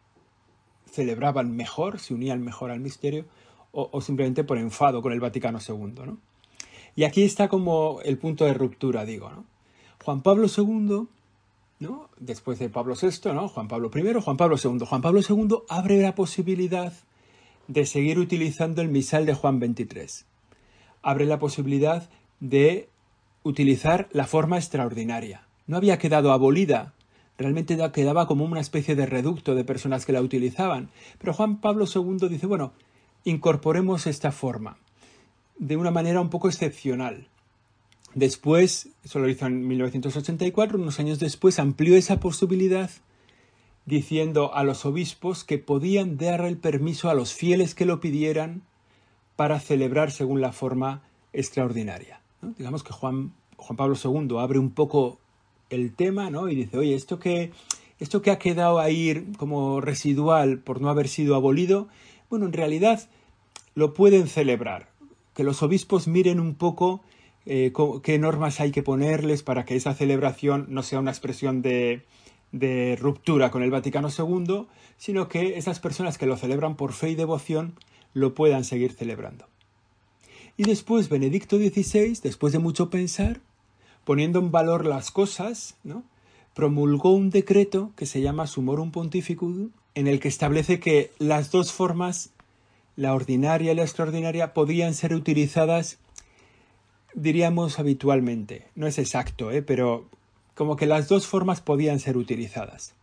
celebraban 0.90 1.54
mejor, 1.54 1.98
se 1.98 2.14
unían 2.14 2.42
mejor 2.42 2.70
al 2.70 2.80
misterio, 2.80 3.26
o, 3.70 4.00
simplemente 4.00 4.42
por 4.44 4.58
enfado 4.58 5.02
con 5.02 5.12
el 5.12 5.20
Vaticano 5.20 5.58
II. 5.66 5.92
¿no? 6.04 6.18
Y 6.96 7.04
aquí 7.04 7.22
está 7.22 7.48
como 7.48 8.00
el 8.02 8.18
punto 8.18 8.44
de 8.44 8.54
ruptura, 8.54 9.04
digo. 9.04 9.30
Juan 10.02 10.22
Pablo 10.22 10.48
II, 10.48 11.06
¿no? 11.80 12.08
después 12.18 12.58
de 12.58 12.68
Pablo 12.68 12.94
VI, 13.00 13.32
¿no? 13.32 13.48
Juan 13.48 13.68
Pablo 13.68 13.90
I, 13.94 14.20
Juan 14.20 14.36
Pablo 14.36 14.56
II. 14.62 14.84
Juan 14.86 15.02
Pablo 15.02 15.20
II 15.28 15.58
abre 15.68 16.00
la 16.02 16.14
posibilidad 16.14 16.92
de 17.66 17.86
seguir 17.86 18.18
utilizando 18.18 18.82
el 18.82 18.88
misal 18.88 19.26
de 19.26 19.34
Juan 19.34 19.58
XXIII. 19.58 20.26
Abre 21.02 21.26
la 21.26 21.38
posibilidad 21.38 22.08
de 22.40 22.88
utilizar 23.42 24.08
la 24.12 24.26
forma 24.26 24.56
extraordinaria. 24.56 25.46
No 25.66 25.76
había 25.76 25.98
quedado 25.98 26.32
abolida 26.32 26.94
realmente 27.38 27.78
quedaba 27.92 28.26
como 28.26 28.44
una 28.44 28.60
especie 28.60 28.96
de 28.96 29.06
reducto 29.06 29.54
de 29.54 29.64
personas 29.64 30.04
que 30.04 30.12
la 30.12 30.20
utilizaban. 30.20 30.90
Pero 31.18 31.32
Juan 31.32 31.60
Pablo 31.60 31.86
II 31.86 32.28
dice, 32.28 32.46
bueno, 32.46 32.72
incorporemos 33.24 34.06
esta 34.06 34.32
forma 34.32 34.76
de 35.58 35.76
una 35.76 35.92
manera 35.92 36.20
un 36.20 36.30
poco 36.30 36.48
excepcional. 36.48 37.28
Después, 38.14 38.88
eso 39.04 39.18
lo 39.18 39.28
hizo 39.28 39.46
en 39.46 39.66
1984, 39.66 40.78
unos 40.78 40.98
años 40.98 41.18
después, 41.18 41.58
amplió 41.58 41.96
esa 41.96 42.20
posibilidad 42.20 42.90
diciendo 43.86 44.54
a 44.54 44.64
los 44.64 44.84
obispos 44.84 45.44
que 45.44 45.58
podían 45.58 46.18
dar 46.18 46.42
el 46.42 46.58
permiso 46.58 47.08
a 47.08 47.14
los 47.14 47.32
fieles 47.32 47.74
que 47.74 47.86
lo 47.86 48.00
pidieran 48.00 48.62
para 49.36 49.60
celebrar 49.60 50.10
según 50.10 50.40
la 50.40 50.52
forma 50.52 51.02
extraordinaria. 51.32 52.20
Digamos 52.58 52.82
que 52.82 52.92
Juan, 52.92 53.32
Juan 53.56 53.76
Pablo 53.76 53.96
II 54.02 54.36
abre 54.38 54.58
un 54.58 54.70
poco 54.70 55.18
el 55.70 55.94
tema, 55.94 56.30
¿no? 56.30 56.48
Y 56.48 56.54
dice, 56.54 56.78
oye, 56.78 56.94
esto 56.94 57.18
que, 57.18 57.52
esto 57.98 58.20
que 58.22 58.30
ha 58.30 58.38
quedado 58.38 58.78
ahí 58.78 59.32
como 59.38 59.80
residual 59.80 60.58
por 60.58 60.80
no 60.80 60.90
haber 60.90 61.08
sido 61.08 61.34
abolido, 61.34 61.88
bueno, 62.30 62.46
en 62.46 62.52
realidad 62.52 63.08
lo 63.74 63.94
pueden 63.94 64.28
celebrar. 64.28 64.90
Que 65.34 65.44
los 65.44 65.62
obispos 65.62 66.08
miren 66.08 66.40
un 66.40 66.54
poco 66.54 67.00
eh, 67.50 67.72
qué 68.02 68.18
normas 68.18 68.60
hay 68.60 68.72
que 68.72 68.82
ponerles 68.82 69.42
para 69.42 69.64
que 69.64 69.74
esa 69.74 69.94
celebración 69.94 70.66
no 70.68 70.82
sea 70.82 71.00
una 71.00 71.10
expresión 71.10 71.62
de, 71.62 72.04
ruptura 73.00 73.50
con 73.50 73.62
el 73.62 73.70
Vaticano 73.70 74.08
II, 74.10 74.66
sino 74.98 75.28
que 75.28 75.56
esas 75.56 75.80
personas 75.80 76.18
que 76.18 76.26
lo 76.26 76.36
celebran 76.36 76.76
por 76.76 76.92
fe 76.92 77.08
y 77.08 77.14
devoción 77.14 77.72
lo 78.12 78.34
puedan 78.34 78.64
seguir 78.64 78.92
celebrando. 78.92 79.46
Y 80.58 80.64
después 80.64 81.08
Benedicto 81.08 81.56
XVI, 81.56 82.18
después 82.22 82.52
de 82.52 82.58
mucho 82.58 82.90
pensar, 82.90 83.40
poniendo 84.04 84.40
en 84.40 84.50
valor 84.50 84.84
las 84.84 85.10
cosas, 85.10 85.78
promulgó 86.52 87.12
un 87.14 87.30
decreto 87.30 87.92
que 87.96 88.04
se 88.04 88.20
llama 88.20 88.46
Sumorum 88.46 88.90
Pontificum, 88.90 89.70
en 89.94 90.06
el 90.06 90.20
que 90.20 90.28
establece 90.28 90.80
que 90.80 91.12
las 91.18 91.50
dos 91.50 91.72
formas, 91.72 92.30
la 92.94 93.14
ordinaria 93.14 93.72
y 93.72 93.74
la 93.74 93.84
extraordinaria, 93.84 94.52
podían 94.52 94.92
ser 94.92 95.14
utilizadas, 95.14 95.98
diríamos 97.14 97.78
habitualmente. 97.78 98.68
No 98.74 98.86
es 98.86 98.98
exacto, 98.98 99.50
¿eh? 99.50 99.62
pero 99.62 100.08
como 100.54 100.76
que 100.76 100.86
las 100.86 101.08
dos 101.08 101.26
formas 101.26 101.60
podían 101.60 102.00
ser 102.00 102.16
utilizadas. 102.16 102.94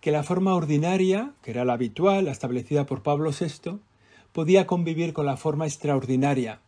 Que 0.00 0.10
la 0.10 0.22
forma 0.22 0.54
ordinaria, 0.54 1.32
que 1.42 1.50
era 1.50 1.64
la 1.64 1.72
habitual, 1.74 2.26
la 2.26 2.32
establecida 2.32 2.86
por 2.86 3.02
Pablo 3.02 3.30
VI, 3.30 3.78
podía 4.32 4.66
convivir 4.66 5.12
con 5.12 5.26
la 5.26 5.36
forma 5.36 5.66
extraordinaria, 5.66 6.60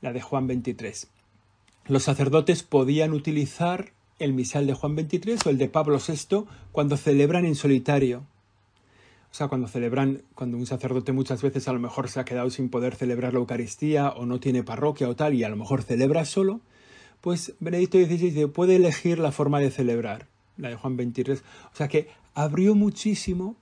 la 0.00 0.12
de 0.12 0.20
Juan 0.20 0.46
XXIII 0.46 1.16
los 1.88 2.02
sacerdotes 2.02 2.62
podían 2.62 3.12
utilizar 3.12 3.92
el 4.18 4.32
misal 4.32 4.66
de 4.66 4.74
Juan 4.74 4.96
XXIII 4.96 5.38
o 5.44 5.50
el 5.50 5.58
de 5.58 5.68
Pablo 5.68 5.98
VI 5.98 6.44
cuando 6.72 6.96
celebran 6.96 7.44
en 7.44 7.54
solitario. 7.54 8.24
Sea, 9.36 9.48
cuando 9.48 9.68
celebran, 9.68 10.22
cuando 10.34 10.56
un 10.56 10.64
sacerdote 10.64 11.12
muchas 11.12 11.42
veces 11.42 11.68
a 11.68 11.72
lo 11.74 11.78
mejor 11.78 12.08
se 12.08 12.18
ha 12.18 12.24
quedado 12.24 12.48
sin 12.48 12.70
poder 12.70 12.94
celebrar 12.94 13.34
la 13.34 13.40
Eucaristía 13.40 14.08
o 14.08 14.24
no 14.24 14.40
tiene 14.40 14.62
parroquia 14.62 15.10
o 15.10 15.14
tal 15.14 15.34
y 15.34 15.44
a 15.44 15.50
lo 15.50 15.56
mejor 15.56 15.82
celebra 15.82 16.24
solo, 16.24 16.62
pues 17.20 17.52
Benedicto 17.60 17.98
XVI 17.98 18.46
puede 18.46 18.76
elegir 18.76 19.18
la 19.18 19.32
forma 19.32 19.60
de 19.60 19.70
celebrar, 19.70 20.26
la 20.56 20.70
de 20.70 20.76
Juan 20.76 20.96
XXIII. 20.96 21.42
O 21.70 21.76
sea 21.76 21.86
que 21.86 22.08
abrió 22.32 22.74
muchísimo 22.74 23.56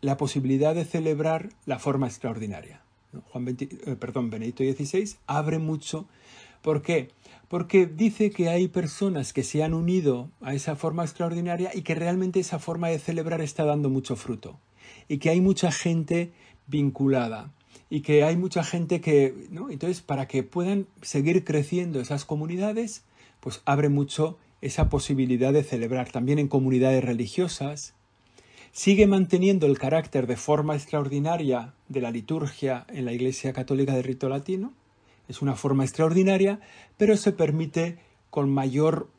la 0.00 0.16
posibilidad 0.16 0.72
de 0.72 0.84
celebrar 0.84 1.48
la 1.66 1.80
forma 1.80 2.06
extraordinaria. 2.06 2.82
Juan 3.32 3.56
eh, 3.58 3.96
perdón, 3.98 4.30
Benedicto 4.30 4.62
XVI 4.62 5.16
abre 5.26 5.58
mucho. 5.58 6.06
¿Por 6.62 6.80
qué? 6.80 7.10
porque 7.48 7.86
dice 7.86 8.30
que 8.30 8.48
hay 8.50 8.68
personas 8.68 9.32
que 9.32 9.42
se 9.42 9.64
han 9.64 9.74
unido 9.74 10.30
a 10.40 10.54
esa 10.54 10.76
forma 10.76 11.02
extraordinaria 11.02 11.72
y 11.74 11.82
que 11.82 11.96
realmente 11.96 12.38
esa 12.38 12.60
forma 12.60 12.86
de 12.86 13.00
celebrar 13.00 13.40
está 13.40 13.64
dando 13.64 13.90
mucho 13.90 14.14
fruto 14.14 14.60
y 15.08 15.18
que 15.18 15.30
hay 15.30 15.40
mucha 15.40 15.70
gente 15.72 16.32
vinculada 16.66 17.52
y 17.90 18.00
que 18.00 18.24
hay 18.24 18.36
mucha 18.36 18.64
gente 18.64 19.00
que, 19.00 19.34
¿no? 19.50 19.68
Entonces, 19.68 20.00
para 20.00 20.26
que 20.26 20.42
puedan 20.42 20.86
seguir 21.02 21.44
creciendo 21.44 22.00
esas 22.00 22.24
comunidades, 22.24 23.04
pues 23.40 23.60
abre 23.66 23.90
mucho 23.90 24.38
esa 24.62 24.88
posibilidad 24.88 25.52
de 25.52 25.62
celebrar 25.62 26.10
también 26.10 26.38
en 26.38 26.48
comunidades 26.48 27.04
religiosas. 27.04 27.94
Sigue 28.72 29.06
manteniendo 29.06 29.66
el 29.66 29.78
carácter 29.78 30.26
de 30.26 30.36
forma 30.36 30.74
extraordinaria 30.74 31.74
de 31.88 32.00
la 32.00 32.10
liturgia 32.10 32.86
en 32.88 33.04
la 33.04 33.12
Iglesia 33.12 33.52
Católica 33.52 33.92
de 33.94 34.02
Rito 34.02 34.30
Latino. 34.30 34.72
Es 35.28 35.42
una 35.42 35.56
forma 35.56 35.84
extraordinaria, 35.84 36.60
pero 36.96 37.16
se 37.16 37.32
permite 37.32 37.98
con 38.30 38.48
mayor 38.48 39.10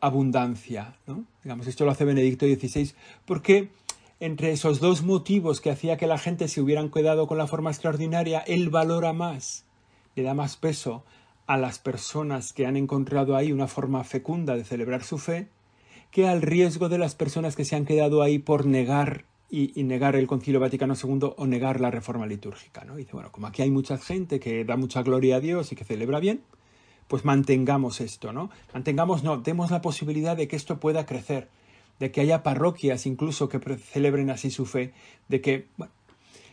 abundancia. 0.00 0.96
¿no? 1.06 1.24
Digamos, 1.42 1.66
esto 1.66 1.84
lo 1.84 1.90
hace 1.90 2.04
Benedicto 2.04 2.46
XVI, 2.46 2.92
porque 3.24 3.70
entre 4.20 4.52
esos 4.52 4.80
dos 4.80 5.02
motivos 5.02 5.60
que 5.60 5.70
hacía 5.70 5.96
que 5.96 6.06
la 6.06 6.18
gente 6.18 6.48
se 6.48 6.60
hubieran 6.60 6.90
quedado 6.90 7.26
con 7.26 7.38
la 7.38 7.46
forma 7.46 7.70
extraordinaria, 7.70 8.40
él 8.40 8.70
valora 8.70 9.12
más, 9.12 9.64
le 10.14 10.22
da 10.22 10.34
más 10.34 10.56
peso 10.56 11.04
a 11.46 11.56
las 11.56 11.78
personas 11.78 12.52
que 12.52 12.66
han 12.66 12.76
encontrado 12.76 13.36
ahí 13.36 13.52
una 13.52 13.68
forma 13.68 14.02
fecunda 14.04 14.56
de 14.56 14.64
celebrar 14.64 15.04
su 15.04 15.18
fe, 15.18 15.48
que 16.10 16.26
al 16.26 16.42
riesgo 16.42 16.88
de 16.88 16.98
las 16.98 17.14
personas 17.14 17.56
que 17.56 17.64
se 17.64 17.76
han 17.76 17.84
quedado 17.84 18.22
ahí 18.22 18.38
por 18.38 18.66
negar 18.66 19.24
y, 19.48 19.82
negar 19.84 20.16
el 20.16 20.26
Concilio 20.26 20.60
Vaticano 20.60 20.94
II 20.94 21.34
o 21.36 21.46
negar 21.46 21.80
la 21.80 21.90
reforma 21.90 22.26
litúrgica. 22.26 22.84
¿no? 22.84 22.96
dice, 22.96 23.12
bueno, 23.12 23.30
como 23.30 23.46
aquí 23.46 23.62
hay 23.62 23.70
mucha 23.70 23.98
gente 23.98 24.40
que 24.40 24.64
da 24.64 24.76
mucha 24.76 25.02
gloria 25.02 25.36
a 25.36 25.40
Dios 25.40 25.70
y 25.70 25.76
que 25.76 25.84
celebra 25.84 26.18
bien, 26.18 26.40
pues 27.06 27.24
mantengamos 27.24 28.00
esto, 28.00 28.32
¿no? 28.32 28.50
Mantengamos, 28.74 29.22
no, 29.22 29.36
demos 29.36 29.70
la 29.70 29.80
posibilidad 29.80 30.36
de 30.36 30.48
que 30.48 30.56
esto 30.56 30.80
pueda 30.80 31.06
crecer, 31.06 31.48
de 31.98 32.10
que 32.10 32.20
haya 32.20 32.42
parroquias 32.42 33.06
incluso 33.06 33.48
que 33.48 33.58
celebren 33.78 34.30
así 34.30 34.50
su 34.50 34.66
fe, 34.66 34.92
de 35.28 35.40
que 35.40 35.66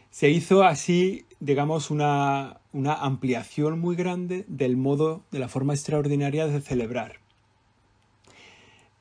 se 0.10 0.30
hizo 0.30 0.64
así, 0.64 1.26
digamos, 1.40 1.90
una, 1.90 2.60
una 2.72 2.94
ampliación 2.94 3.80
muy 3.80 3.96
grande 3.96 4.46
del 4.48 4.78
modo, 4.78 5.24
de 5.32 5.40
la 5.40 5.48
forma 5.48 5.74
extraordinaria 5.74 6.48
de 6.48 6.62
celebrar. 6.62 7.24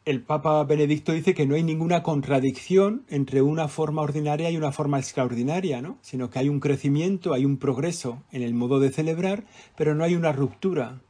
El 0.04 0.20
Papa 0.20 0.64
Benedicto 0.64 1.12
dice 1.12 1.32
que 1.32 1.46
no 1.46 1.54
hay 1.54 1.62
ninguna 1.62 2.02
contradicción 2.02 3.04
entre 3.08 3.40
una 3.40 3.68
forma 3.68 4.02
ordinaria 4.02 4.50
y 4.50 4.56
una 4.56 4.72
forma 4.72 4.98
extraordinaria, 4.98 5.80
¿no? 5.80 5.96
sino 6.02 6.28
que 6.28 6.40
hay 6.40 6.48
un 6.48 6.58
crecimiento, 6.58 7.34
hay 7.34 7.44
un 7.44 7.56
progreso 7.56 8.20
en 8.32 8.42
el 8.42 8.52
modo 8.52 8.80
de 8.80 8.90
celebrar, 8.90 9.44
pero 9.76 9.94
no 9.94 10.02
hay 10.02 10.16
una 10.16 10.32
ruptura. 10.32 11.02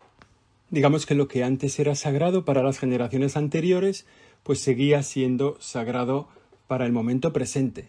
Digamos 0.69 1.07
que 1.07 1.15
lo 1.15 1.27
que 1.27 1.43
antes 1.43 1.79
era 1.79 1.95
sagrado 1.95 2.45
para 2.45 2.63
las 2.63 2.79
generaciones 2.79 3.35
anteriores, 3.37 4.05
pues 4.43 4.61
seguía 4.61 5.03
siendo 5.03 5.57
sagrado 5.61 6.29
para 6.67 6.87
el 6.87 6.93
momento 6.93 7.33
presente. 7.33 7.89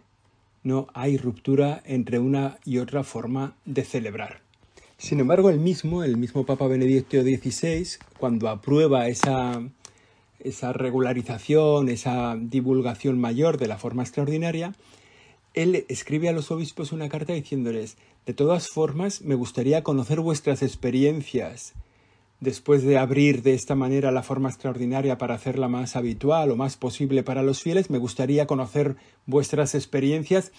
No 0.63 0.87
hay 0.93 1.17
ruptura 1.17 1.81
entre 1.85 2.19
una 2.19 2.57
y 2.65 2.77
otra 2.77 3.03
forma 3.03 3.55
de 3.65 3.83
celebrar. 3.83 4.41
Sin 4.97 5.19
embargo, 5.19 5.49
el 5.49 5.59
mismo, 5.59 6.03
el 6.03 6.15
mismo 6.15 6.45
Papa 6.45 6.67
Benedicto 6.67 7.21
XVI, 7.21 7.87
cuando 8.17 8.47
aprueba 8.47 9.07
esa, 9.09 9.61
esa 10.39 10.71
regularización, 10.71 11.89
esa 11.89 12.37
divulgación 12.39 13.19
mayor 13.19 13.57
de 13.57 13.67
la 13.67 13.77
forma 13.77 14.03
extraordinaria, 14.03 14.73
él 15.53 15.85
escribe 15.89 16.29
a 16.29 16.33
los 16.33 16.51
obispos 16.51 16.91
una 16.91 17.09
carta 17.09 17.33
diciéndoles, 17.33 17.97
de 18.25 18.33
todas 18.33 18.69
formas, 18.69 19.21
me 19.21 19.35
gustaría 19.35 19.83
conocer 19.83 20.21
vuestras 20.21 20.63
experiencias 20.63 21.73
después 22.43 22.83
de 22.83 22.97
abrir 22.97 23.41
de 23.41 23.53
esta 23.53 23.73
manera 23.73 24.11
la 24.11 24.21
forma 24.21 24.49
extraordinaria 24.49 25.17
para 25.17 25.33
hacerla 25.33 25.69
más 25.69 25.95
habitual 25.95 26.51
o 26.51 26.57
más 26.57 26.75
posible 26.75 27.23
para 27.23 27.41
los 27.41 27.61
fieles, 27.61 27.89
me 27.89 27.97
gustaría 27.97 28.45
conocer 28.45 28.97
vuestras 29.25 29.75
experiencias 29.75 30.51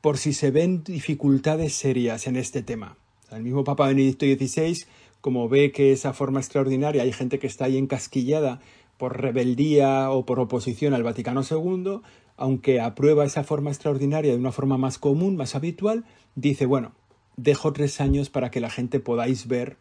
por 0.00 0.16
si 0.16 0.32
se 0.32 0.52
ven 0.52 0.84
dificultades 0.84 1.74
serias 1.74 2.28
en 2.28 2.36
este 2.36 2.62
tema. 2.62 2.96
El 3.32 3.42
mismo 3.42 3.64
Papa 3.64 3.88
Benedicto 3.88 4.24
XVI, 4.26 4.84
como 5.20 5.48
ve 5.48 5.72
que 5.72 5.92
esa 5.92 6.12
forma 6.12 6.38
extraordinaria 6.38 7.02
hay 7.02 7.12
gente 7.12 7.40
que 7.40 7.48
está 7.48 7.64
ahí 7.64 7.78
encasquillada 7.78 8.60
por 8.96 9.20
rebeldía 9.20 10.10
o 10.12 10.24
por 10.24 10.38
oposición 10.38 10.94
al 10.94 11.02
Vaticano 11.02 11.42
II, 11.42 12.00
aunque 12.36 12.80
aprueba 12.80 13.24
esa 13.24 13.42
forma 13.42 13.70
extraordinaria 13.70 14.32
de 14.32 14.38
una 14.38 14.52
forma 14.52 14.78
más 14.78 14.98
común, 14.98 15.36
más 15.36 15.56
habitual, 15.56 16.04
dice, 16.36 16.66
bueno, 16.66 16.92
dejo 17.36 17.72
tres 17.72 18.00
años 18.00 18.30
para 18.30 18.52
que 18.52 18.60
la 18.60 18.70
gente 18.70 19.00
podáis 19.00 19.48
ver 19.48 19.78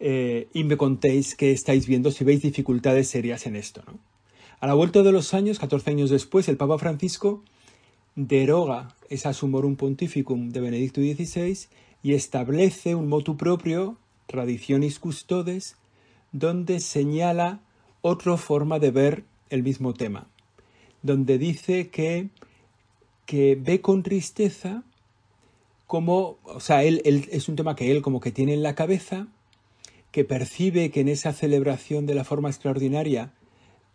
eh, 0.00 0.48
y 0.54 0.64
me 0.64 0.76
contéis 0.76 1.34
qué 1.36 1.52
estáis 1.52 1.86
viendo 1.86 2.10
si 2.10 2.24
veis 2.24 2.42
dificultades 2.42 3.08
serias 3.08 3.46
en 3.46 3.54
esto. 3.54 3.82
¿no? 3.86 3.98
A 4.60 4.66
la 4.66 4.74
vuelta 4.74 5.02
de 5.02 5.12
los 5.12 5.34
años, 5.34 5.58
14 5.58 5.90
años 5.90 6.10
después, 6.10 6.48
el 6.48 6.56
Papa 6.56 6.78
Francisco 6.78 7.42
deroga 8.16 8.94
esa 9.08 9.32
Sumorum 9.32 9.76
Pontificum 9.76 10.50
de 10.50 10.60
Benedicto 10.60 11.00
XVI 11.00 11.68
y 12.02 12.14
establece 12.14 12.94
un 12.94 13.08
motu 13.08 13.36
propio, 13.36 13.96
Traditionis 14.26 14.98
Custodes, 14.98 15.76
donde 16.32 16.80
señala 16.80 17.60
otra 18.02 18.36
forma 18.36 18.78
de 18.78 18.90
ver 18.90 19.24
el 19.50 19.62
mismo 19.62 19.94
tema, 19.94 20.28
donde 21.02 21.38
dice 21.38 21.88
que, 21.88 22.28
que 23.26 23.56
ve 23.60 23.80
con 23.80 24.02
tristeza 24.02 24.82
como, 25.86 26.38
o 26.44 26.60
sea, 26.60 26.84
él, 26.84 27.02
es 27.04 27.48
un 27.48 27.56
tema 27.56 27.74
que 27.74 27.90
él 27.90 28.00
como 28.00 28.20
que 28.20 28.30
tiene 28.30 28.54
en 28.54 28.62
la 28.62 28.76
cabeza, 28.76 29.26
que 30.10 30.24
percibe 30.24 30.90
que 30.90 31.00
en 31.00 31.08
esa 31.08 31.32
celebración 31.32 32.06
de 32.06 32.14
la 32.14 32.24
forma 32.24 32.48
extraordinaria 32.48 33.32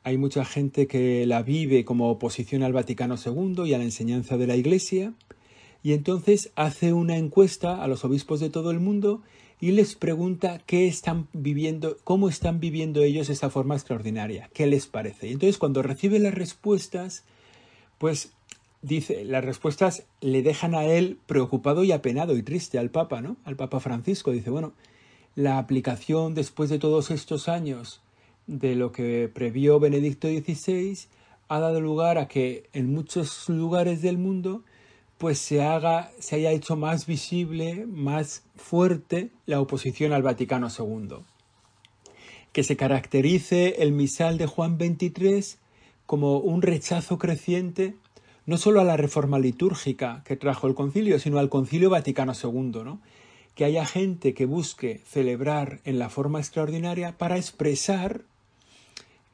hay 0.04 0.17
mucha 0.17 0.45
gente 0.45 0.88
que 0.88 1.25
la 1.25 1.41
vive 1.41 1.84
como 1.84 2.10
oposición 2.10 2.62
al 2.62 2.73
Vaticano 2.73 3.15
II 3.23 3.63
y 3.65 3.73
a 3.73 3.80
la 3.80 3.84
enseñanza 3.84 4.38
de 4.38 4.45
la 4.47 4.56
Iglesia, 4.56 5.13
y 5.82 5.93
entonces 5.93 6.51
hace 6.56 6.93
una 6.93 7.17
encuesta 7.17 7.84
a 7.84 7.88
los 7.88 8.06
obispos 8.06 8.39
de 8.39 8.49
todo 8.49 8.71
el 8.71 8.80
mundo 8.80 9.21
y 9.60 9.71
les 9.71 9.95
pregunta 9.95 10.62
qué 10.65 10.88
están 10.88 11.28
viviendo, 11.34 11.97
cómo 12.04 12.30
están 12.30 12.60
viviendo 12.60 13.04
ellos 13.04 13.30
esa 13.30 13.49
forma 13.49 13.75
extraordinaria, 13.75 14.49
qué 14.54 14.67
les 14.67 14.88
parece. 14.88 15.28
Y 15.28 15.34
entonces 15.34 15.58
cuando 15.58 15.82
recibe 15.82 16.19
las 16.19 16.34
respuestas, 16.34 17.23
pues 17.97 18.34
dice, 18.82 19.25
las 19.25 19.45
respuestas 19.45 20.04
le 20.21 20.41
dejan 20.43 20.75
a 20.75 20.86
él 20.86 21.17
preocupado 21.25 21.84
y 21.84 21.91
apenado 21.91 22.36
y 22.36 22.43
triste 22.43 22.78
al 22.78 22.89
Papa, 22.89 23.21
¿no? 23.21 23.38
Al 23.43 23.56
Papa 23.56 23.80
Francisco. 23.80 24.32
Dice, 24.32 24.49
bueno, 24.49 24.73
la 25.36 25.58
aplicación 25.58 26.34
después 26.34 26.69
de 26.69 26.80
todos 26.80 27.12
estos 27.12 27.50
años 27.50 28.02
de 28.48 28.76
lo 28.76 28.91
que 28.91 29.30
previó 29.34 29.80
Benedicto 29.80 30.28
XVI 30.28 30.98
ha 31.48 31.60
dado 31.60 31.82
lugar 31.82 32.17
a 32.17 32.28
que 32.28 32.69
en 32.74 32.91
muchos 32.91 33.50
lugares 33.50 34.02
del 34.02 34.17
mundo 34.17 34.63
pues 35.17 35.38
se 35.38 35.62
haga 35.62 36.12
se 36.19 36.38
haya 36.38 36.52
hecho 36.52 36.76
más 36.76 37.06
visible, 37.06 37.86
más 37.86 38.43
fuerte 38.56 39.30
la 39.45 39.62
oposición 39.62 40.13
al 40.13 40.24
Vaticano 40.24 40.67
II. 40.67 41.17
Que 42.52 42.63
se 42.63 42.78
caracterice 42.78 43.82
el 43.84 43.91
misal 43.91 44.38
de 44.38 44.45
Juan 44.45 44.78
XXIII 44.78 45.58
como 46.06 46.38
un 46.38 46.62
rechazo 46.62 47.17
creciente 47.17 47.95
no 48.45 48.58
solo 48.58 48.80
a 48.80 48.84
la 48.84 48.95
reforma 48.95 49.39
litúrgica 49.39 50.21
que 50.24 50.36
trajo 50.36 50.67
el 50.67 50.76
concilio, 50.76 51.19
sino 51.19 51.39
al 51.39 51.50
concilio 51.50 51.89
Vaticano 51.89 52.34
II, 52.34 52.84
¿no? 52.84 53.02
Que 53.56 53.65
haya 53.65 53.86
gente 53.86 54.34
que 54.34 54.46
busque 54.46 55.02
celebrar 55.08 55.80
en 55.86 55.98
la 55.98 56.10
forma 56.10 56.39
extraordinaria 56.39 57.18
para 57.18 57.38
expresar 57.38 58.22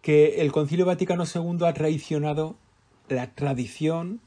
que 0.02 0.42
el 0.42 0.52
Concilio 0.52 0.86
Vaticano 0.86 1.26
II 1.26 1.66
ha 1.66 1.74
traicionado 1.74 2.56
la 3.10 3.34
tradición 3.34 4.22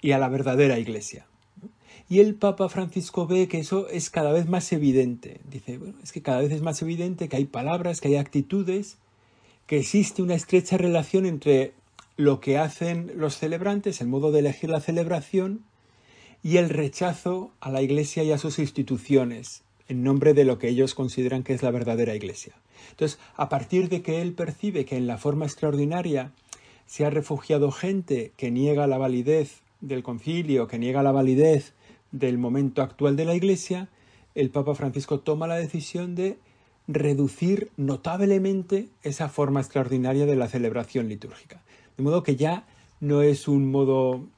y 0.00 0.12
a 0.12 0.18
la 0.18 0.28
verdadera 0.28 0.78
Iglesia. 0.78 1.26
Y 2.08 2.20
el 2.20 2.36
Papa 2.36 2.68
Francisco 2.68 3.26
ve 3.26 3.48
que 3.48 3.58
eso 3.58 3.88
es 3.88 4.10
cada 4.10 4.32
vez 4.32 4.48
más 4.48 4.72
evidente. 4.72 5.40
Dice, 5.50 5.78
bueno, 5.78 5.94
es 6.02 6.12
que 6.12 6.22
cada 6.22 6.40
vez 6.40 6.52
es 6.52 6.62
más 6.62 6.80
evidente 6.82 7.28
que 7.28 7.36
hay 7.36 7.46
palabras, 7.46 8.00
que 8.00 8.08
hay 8.08 8.16
actitudes, 8.16 8.96
que 9.66 9.78
existe 9.78 10.22
una 10.22 10.34
estrecha 10.34 10.76
relación 10.76 11.26
entre 11.26 11.72
lo 12.16 12.40
que 12.40 12.58
hacen 12.58 13.12
los 13.16 13.36
celebrantes, 13.36 14.00
el 14.00 14.06
modo 14.06 14.30
de 14.30 14.38
elegir 14.38 14.70
la 14.70 14.80
celebración, 14.80 15.64
y 16.46 16.58
el 16.58 16.70
rechazo 16.70 17.50
a 17.58 17.72
la 17.72 17.82
Iglesia 17.82 18.22
y 18.22 18.30
a 18.30 18.38
sus 18.38 18.60
instituciones 18.60 19.64
en 19.88 20.04
nombre 20.04 20.32
de 20.32 20.44
lo 20.44 20.60
que 20.60 20.68
ellos 20.68 20.94
consideran 20.94 21.42
que 21.42 21.52
es 21.52 21.64
la 21.64 21.72
verdadera 21.72 22.14
Iglesia. 22.14 22.52
Entonces, 22.90 23.18
a 23.34 23.48
partir 23.48 23.88
de 23.88 24.00
que 24.00 24.22
él 24.22 24.32
percibe 24.32 24.84
que 24.84 24.96
en 24.96 25.08
la 25.08 25.18
forma 25.18 25.44
extraordinaria 25.44 26.30
se 26.86 27.04
ha 27.04 27.10
refugiado 27.10 27.72
gente 27.72 28.30
que 28.36 28.52
niega 28.52 28.86
la 28.86 28.96
validez 28.96 29.62
del 29.80 30.04
concilio, 30.04 30.68
que 30.68 30.78
niega 30.78 31.02
la 31.02 31.10
validez 31.10 31.72
del 32.12 32.38
momento 32.38 32.80
actual 32.80 33.16
de 33.16 33.24
la 33.24 33.34
Iglesia, 33.34 33.88
el 34.36 34.50
Papa 34.50 34.76
Francisco 34.76 35.18
toma 35.18 35.48
la 35.48 35.56
decisión 35.56 36.14
de 36.14 36.38
reducir 36.86 37.72
notablemente 37.76 38.86
esa 39.02 39.28
forma 39.28 39.58
extraordinaria 39.58 40.26
de 40.26 40.36
la 40.36 40.46
celebración 40.46 41.08
litúrgica. 41.08 41.64
De 41.96 42.04
modo 42.04 42.22
que 42.22 42.36
ya 42.36 42.68
no 43.00 43.22
es 43.22 43.48
un 43.48 43.68
modo 43.68 44.28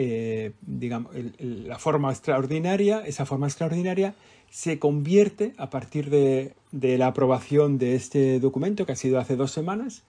eh, 0.00 0.52
digamos, 0.60 1.12
la 1.40 1.76
forma 1.76 2.12
extraordinaria, 2.12 3.00
esa 3.04 3.26
forma 3.26 3.48
extraordinaria 3.48 4.14
se 4.48 4.78
convierte 4.78 5.54
a 5.58 5.70
partir 5.70 6.08
de, 6.08 6.54
la 6.70 7.08
aprobación 7.08 7.78
de 7.78 7.96
este 7.96 8.38
documento, 8.38 8.86
que 8.86 8.92
ha 8.92 8.96
sido 8.96 9.18
hace 9.18 9.34
dos 9.34 9.50
semanas, 9.50 10.04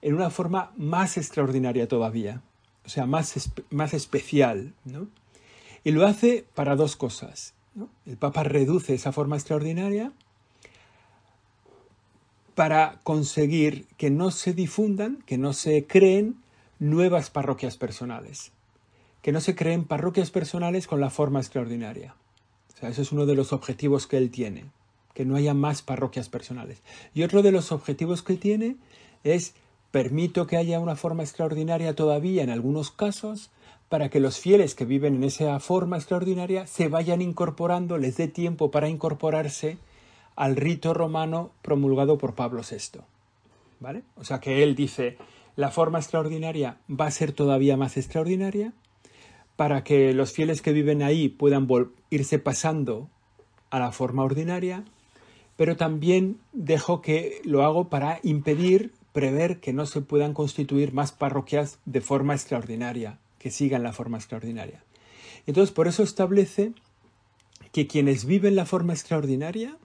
en 0.00 0.14
una 0.14 0.30
forma 0.30 0.72
más 0.78 1.18
extraordinaria 1.18 1.86
todavía, 1.86 2.40
o 2.86 2.88
sea, 2.88 3.04
más, 3.04 3.52
más 3.68 3.92
especial. 3.92 4.72
¿no? 4.86 5.06
Y 5.84 5.90
lo 5.90 6.06
hace 6.06 6.46
para 6.54 6.74
dos 6.74 6.96
cosas. 6.96 7.52
El 8.06 8.16
Papa 8.16 8.42
reduce 8.42 8.94
esa 8.94 9.12
forma 9.12 9.36
extraordinaria 9.36 10.12
para 12.54 13.00
conseguir 13.02 13.86
que 13.98 14.08
no 14.08 14.30
se 14.30 14.54
difundan, 14.54 15.18
que 15.26 15.36
no 15.36 15.52
se 15.52 15.86
creen 15.86 16.36
nuevas 16.78 17.28
parroquias 17.28 17.76
personales, 17.76 18.52
que 19.26 19.32
no 19.32 19.40
se 19.40 19.56
creen 19.56 19.82
parroquias 19.82 20.30
personales 20.30 20.86
con 20.86 21.00
la 21.00 21.10
forma 21.10 21.40
extraordinaria. 21.40 22.14
O 22.72 22.78
sea, 22.78 22.90
eso 22.90 23.02
es 23.02 23.10
uno 23.10 23.26
de 23.26 23.34
los 23.34 23.52
objetivos 23.52 24.06
que 24.06 24.18
él 24.18 24.30
tiene, 24.30 24.66
que 25.14 25.24
no 25.24 25.34
haya 25.34 25.52
más 25.52 25.82
parroquias 25.82 26.28
personales. 26.28 26.80
Y 27.12 27.24
otro 27.24 27.42
de 27.42 27.50
los 27.50 27.72
objetivos 27.72 28.22
que 28.22 28.36
tiene 28.36 28.76
es 29.24 29.54
permito 29.90 30.46
que 30.46 30.56
haya 30.56 30.78
una 30.78 30.94
forma 30.94 31.24
extraordinaria 31.24 31.96
todavía 31.96 32.44
en 32.44 32.50
algunos 32.50 32.92
casos 32.92 33.50
para 33.88 34.10
que 34.10 34.20
los 34.20 34.38
fieles 34.38 34.76
que 34.76 34.84
viven 34.84 35.16
en 35.16 35.24
esa 35.24 35.58
forma 35.58 35.96
extraordinaria 35.96 36.68
se 36.68 36.86
vayan 36.86 37.20
incorporando, 37.20 37.98
les 37.98 38.16
dé 38.16 38.28
tiempo 38.28 38.70
para 38.70 38.88
incorporarse 38.88 39.76
al 40.36 40.54
rito 40.54 40.94
romano 40.94 41.50
promulgado 41.62 42.16
por 42.16 42.36
Pablo 42.36 42.62
VI. 42.62 43.00
¿Vale? 43.80 44.04
O 44.14 44.22
sea 44.22 44.38
que 44.38 44.62
él 44.62 44.76
dice, 44.76 45.18
la 45.56 45.72
forma 45.72 45.98
extraordinaria 45.98 46.76
va 46.88 47.06
a 47.06 47.10
ser 47.10 47.32
todavía 47.32 47.76
más 47.76 47.96
extraordinaria 47.96 48.72
para 49.56 49.82
que 49.84 50.12
los 50.12 50.32
fieles 50.32 50.62
que 50.62 50.72
viven 50.72 51.02
ahí 51.02 51.28
puedan 51.28 51.66
irse 52.10 52.38
pasando 52.38 53.08
a 53.70 53.78
la 53.78 53.92
forma 53.92 54.22
ordinaria, 54.22 54.84
pero 55.56 55.76
también 55.76 56.38
dejo 56.52 57.00
que 57.00 57.40
lo 57.44 57.64
hago 57.64 57.88
para 57.88 58.20
impedir, 58.22 58.92
prever 59.12 59.60
que 59.60 59.72
no 59.72 59.86
se 59.86 60.02
puedan 60.02 60.34
constituir 60.34 60.92
más 60.92 61.12
parroquias 61.12 61.78
de 61.86 62.02
forma 62.02 62.34
extraordinaria, 62.34 63.18
que 63.38 63.50
sigan 63.50 63.82
la 63.82 63.94
forma 63.94 64.18
extraordinaria. 64.18 64.84
Entonces, 65.46 65.72
por 65.72 65.88
eso 65.88 66.02
establece 66.02 66.72
que 67.72 67.86
quienes 67.86 68.26
viven 68.26 68.56
la 68.56 68.66
forma 68.66 68.92
extraordinaria 68.92 69.78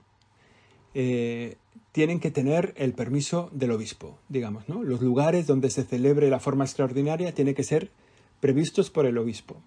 eh, 0.94 1.56
tienen 1.92 2.20
que 2.20 2.30
tener 2.30 2.74
el 2.76 2.92
permiso 2.92 3.48
del 3.52 3.70
obispo, 3.70 4.18
digamos, 4.28 4.68
¿no? 4.68 4.82
Los 4.82 5.00
lugares 5.00 5.46
donde 5.46 5.70
se 5.70 5.84
celebre 5.84 6.28
la 6.28 6.40
forma 6.40 6.64
extraordinaria 6.64 7.34
tienen 7.34 7.54
que 7.54 7.64
ser 7.64 7.90
previstos 8.42 8.90
por 8.90 9.06
el 9.06 9.18
obispo. 9.18 9.62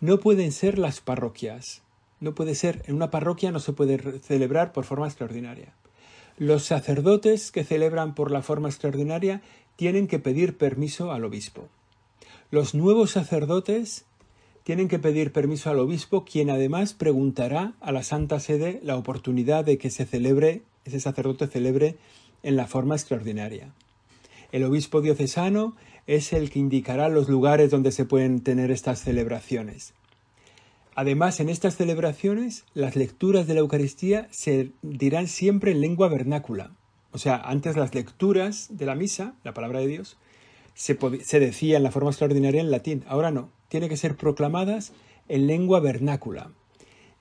No 0.00 0.18
pueden 0.18 0.50
ser 0.50 0.78
las 0.78 1.02
parroquias. 1.02 1.82
No 2.20 2.34
puede 2.34 2.54
ser, 2.54 2.82
en 2.86 2.94
una 2.94 3.10
parroquia 3.10 3.52
no 3.52 3.60
se 3.60 3.74
puede 3.74 4.18
celebrar 4.20 4.72
por 4.72 4.86
forma 4.86 5.06
extraordinaria. 5.06 5.74
Los 6.38 6.64
sacerdotes 6.64 7.52
que 7.52 7.64
celebran 7.64 8.14
por 8.14 8.30
la 8.30 8.40
forma 8.40 8.70
extraordinaria 8.70 9.42
tienen 9.76 10.08
que 10.08 10.18
pedir 10.18 10.56
permiso 10.56 11.12
al 11.12 11.22
obispo. 11.26 11.68
Los 12.50 12.74
nuevos 12.74 13.10
sacerdotes 13.10 14.06
tienen 14.62 14.88
que 14.88 14.98
pedir 14.98 15.30
permiso 15.30 15.68
al 15.68 15.78
obispo, 15.78 16.24
quien 16.24 16.48
además 16.48 16.94
preguntará 16.94 17.74
a 17.82 17.92
la 17.92 18.02
Santa 18.02 18.40
Sede 18.40 18.80
la 18.82 18.96
oportunidad 18.96 19.66
de 19.66 19.76
que 19.76 19.90
se 19.90 20.06
celebre, 20.06 20.62
ese 20.86 20.98
sacerdote 20.98 21.46
celebre 21.46 21.98
en 22.42 22.56
la 22.56 22.66
forma 22.68 22.94
extraordinaria. 22.94 23.74
El 24.50 24.64
obispo 24.64 25.02
diocesano 25.02 25.76
es 26.06 26.32
el 26.32 26.50
que 26.50 26.58
indicará 26.58 27.08
los 27.08 27.28
lugares 27.28 27.70
donde 27.70 27.92
se 27.92 28.04
pueden 28.04 28.40
tener 28.40 28.70
estas 28.70 29.00
celebraciones. 29.00 29.94
Además, 30.94 31.40
en 31.40 31.48
estas 31.48 31.76
celebraciones, 31.76 32.64
las 32.72 32.94
lecturas 32.94 33.46
de 33.46 33.54
la 33.54 33.60
Eucaristía 33.60 34.28
se 34.30 34.72
dirán 34.82 35.26
siempre 35.26 35.72
en 35.72 35.80
lengua 35.80 36.08
vernácula. 36.08 36.70
O 37.10 37.18
sea, 37.18 37.36
antes 37.36 37.76
las 37.76 37.94
lecturas 37.94 38.68
de 38.70 38.86
la 38.86 38.94
misa, 38.94 39.34
la 39.42 39.54
palabra 39.54 39.80
de 39.80 39.88
Dios, 39.88 40.16
se, 40.74 40.94
decía 41.40 41.76
en 41.76 41.82
la 41.82 41.90
forma 41.90 42.10
extraordinaria 42.10 42.60
en 42.60 42.70
latín. 42.70 43.04
Ahora 43.08 43.30
no, 43.30 43.50
tiene 43.68 43.88
que 43.88 43.96
ser 43.96 44.16
proclamadas 44.16 44.92
en 45.28 45.46
lengua 45.46 45.80
vernácula 45.80 46.50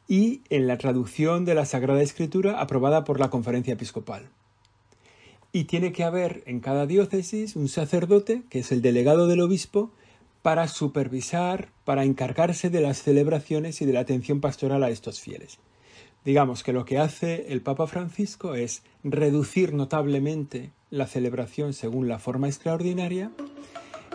y 0.08 0.42
en 0.50 0.68
la 0.68 0.78
traducción 0.78 1.46
de 1.46 1.56
la 1.56 1.66
Sagrada 1.66 2.02
Escritura 2.02 2.60
aprobada 2.60 3.04
por 3.04 3.20
la 3.20 3.30
Conferencia 3.30 3.74
Episcopal. 3.74 4.30
Y 5.56 5.66
tiene 5.66 5.94
que 5.94 6.04
haber 6.04 6.44
en 6.48 6.60
cada 6.60 6.88
diócesis 6.88 7.56
un 7.56 7.70
sacerdote, 7.70 8.42
que 8.50 8.60
es 8.60 8.72
el 8.72 8.82
delegado 8.82 9.28
del 9.28 9.40
obispo, 9.40 9.92
para 10.42 10.68
supervisar, 10.68 11.70
para 11.86 12.04
encargarse 12.04 12.70
de 12.70 12.82
las 12.82 13.02
celebraciones 13.02 13.82
y 13.82 13.86
de 13.86 13.94
la 13.94 14.02
atención 14.02 14.42
pastoral 14.42 14.84
a 14.84 14.90
estos 14.90 15.22
fieles. 15.22 15.60
Digamos 16.26 16.64
que 16.64 16.74
lo 16.74 16.86
que 16.86 16.98
hace 16.98 17.52
el 17.54 17.62
Papa 17.62 17.86
Francisco 17.86 18.56
es 18.56 18.82
reducir 19.04 19.74
notablemente 19.74 20.72
la 20.90 21.06
celebración 21.06 21.74
según 21.74 22.08
la 22.08 22.20
forma 22.20 22.48
extraordinaria 22.48 23.32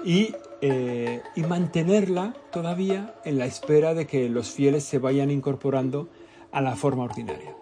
y, 0.04 0.34
eh, 0.60 1.22
mantenerla 1.48 2.34
todavía 2.50 3.14
en 3.24 3.38
la 3.38 3.46
espera 3.46 3.94
de 3.94 4.06
que 4.06 4.28
los 4.28 4.50
fieles 4.50 4.84
se 4.84 4.98
vayan 4.98 5.30
incorporando 5.30 6.08
a 6.50 6.60
la 6.60 6.76
forma 6.76 7.04
ordinaria. 7.04 7.54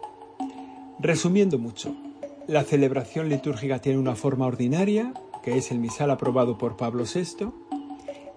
Resumiendo 0.98 1.58
mucho, 1.58 1.94
la 2.48 2.62
celebración 2.62 3.28
litúrgica 3.28 3.80
tiene 3.80 3.98
una 3.98 4.14
forma 4.14 4.46
ordinaria, 4.46 5.12
que 5.42 5.56
es 5.56 5.70
el 5.70 5.78
misal 5.78 6.10
aprobado 6.10 6.58
por 6.58 6.76
Pablo 6.76 7.04
VI, 7.04 7.50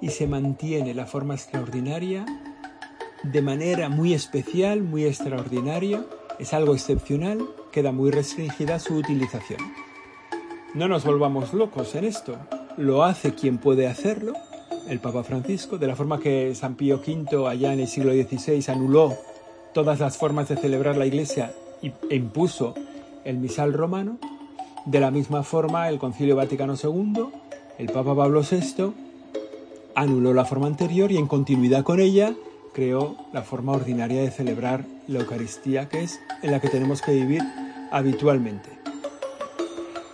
y 0.02 0.10
se 0.10 0.28
mantiene 0.28 0.94
la 0.94 1.06
forma 1.06 1.36
extraordinaria 1.36 2.26
de 3.24 3.42
manera 3.42 3.90
muy 3.90 4.14
especial, 4.14 4.82
muy 4.82 5.06
extraordinaria, 5.06 6.06
es 6.40 6.54
algo 6.54 6.74
excepcional, 6.74 7.40
queda 7.72 7.92
muy 7.92 8.12
restringida 8.12 8.80
su 8.80 8.96
utilización. 8.96 9.60
No 10.74 10.88
nos 10.88 11.04
volvamos 11.04 11.54
locos 11.54 11.96
en 11.96 12.06
esto, 12.06 12.38
lo 12.78 13.04
hace 13.04 13.34
quien 13.34 13.58
puede 13.58 13.88
hacerlo, 13.88 14.34
el 14.88 15.00
Papa 15.00 15.24
Francisco, 15.24 15.78
de 15.78 15.88
la 15.88 15.96
forma 15.96 16.20
que 16.20 16.56
San 16.56 16.76
Pío 16.76 17.02
V 17.06 17.48
allá 17.48 17.74
en 17.74 17.82
el 17.82 17.88
siglo 17.88 18.14
XVI 18.14 18.64
anuló 18.72 19.18
todas 19.74 20.00
las 20.00 20.18
formas 20.18 20.48
de 20.48 20.56
celebrar 20.56 20.98
la 20.98 21.06
Iglesia 21.06 21.54
e 21.82 22.16
impuso 22.16 22.74
el 23.30 23.38
misal 23.38 23.74
romano, 23.74 24.18
de 24.86 25.00
la 25.00 25.12
misma 25.12 25.44
forma 25.44 25.88
el 25.88 26.00
Concilio 26.00 26.36
Vaticano 26.36 26.74
II, 26.82 27.26
el 27.78 27.92
Papa 27.92 28.16
Pablo 28.16 28.42
VI, 28.42 28.92
anuló 29.96 30.34
la 30.34 30.46
forma 30.46 30.68
anterior 30.68 31.12
y 31.12 31.18
en 31.18 31.28
continuidad 31.28 31.84
con 31.84 32.00
ella 32.00 32.34
creó 32.74 33.16
la 33.32 33.44
forma 33.44 33.74
ordinaria 33.74 34.22
de 34.22 34.32
celebrar 34.32 34.86
la 35.08 35.20
Eucaristía, 35.20 35.90
que 35.90 36.04
es 36.04 36.20
en 36.42 36.52
la 36.52 36.60
que 36.60 36.70
tenemos 36.70 37.02
que 37.02 37.12
vivir 37.12 37.44
habitualmente. 37.92 38.70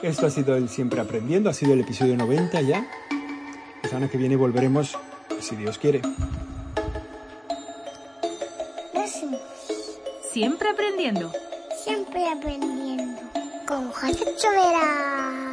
Esto 0.02 0.28
ha 0.28 0.30
sido 0.30 0.56
el 0.56 0.68
Siempre 0.68 1.00
Aprendiendo, 1.00 1.50
ha 1.50 1.54
sido 1.54 1.74
el 1.74 1.80
episodio 1.82 2.18
90 2.18 2.62
ya. 2.62 2.86
La 3.82 3.90
semana 3.90 4.10
que 4.10 4.18
viene 4.18 4.36
volveremos, 4.36 4.98
si 5.40 5.56
Dios 5.56 5.78
quiere. 5.78 6.02
Siempre 10.32 10.70
aprendiendo. 10.70 11.32
Siempre 11.86 12.28
aprendiendo. 12.28 12.85
Con 13.66 13.92
José 13.92 14.36
Chovera. 14.38 15.45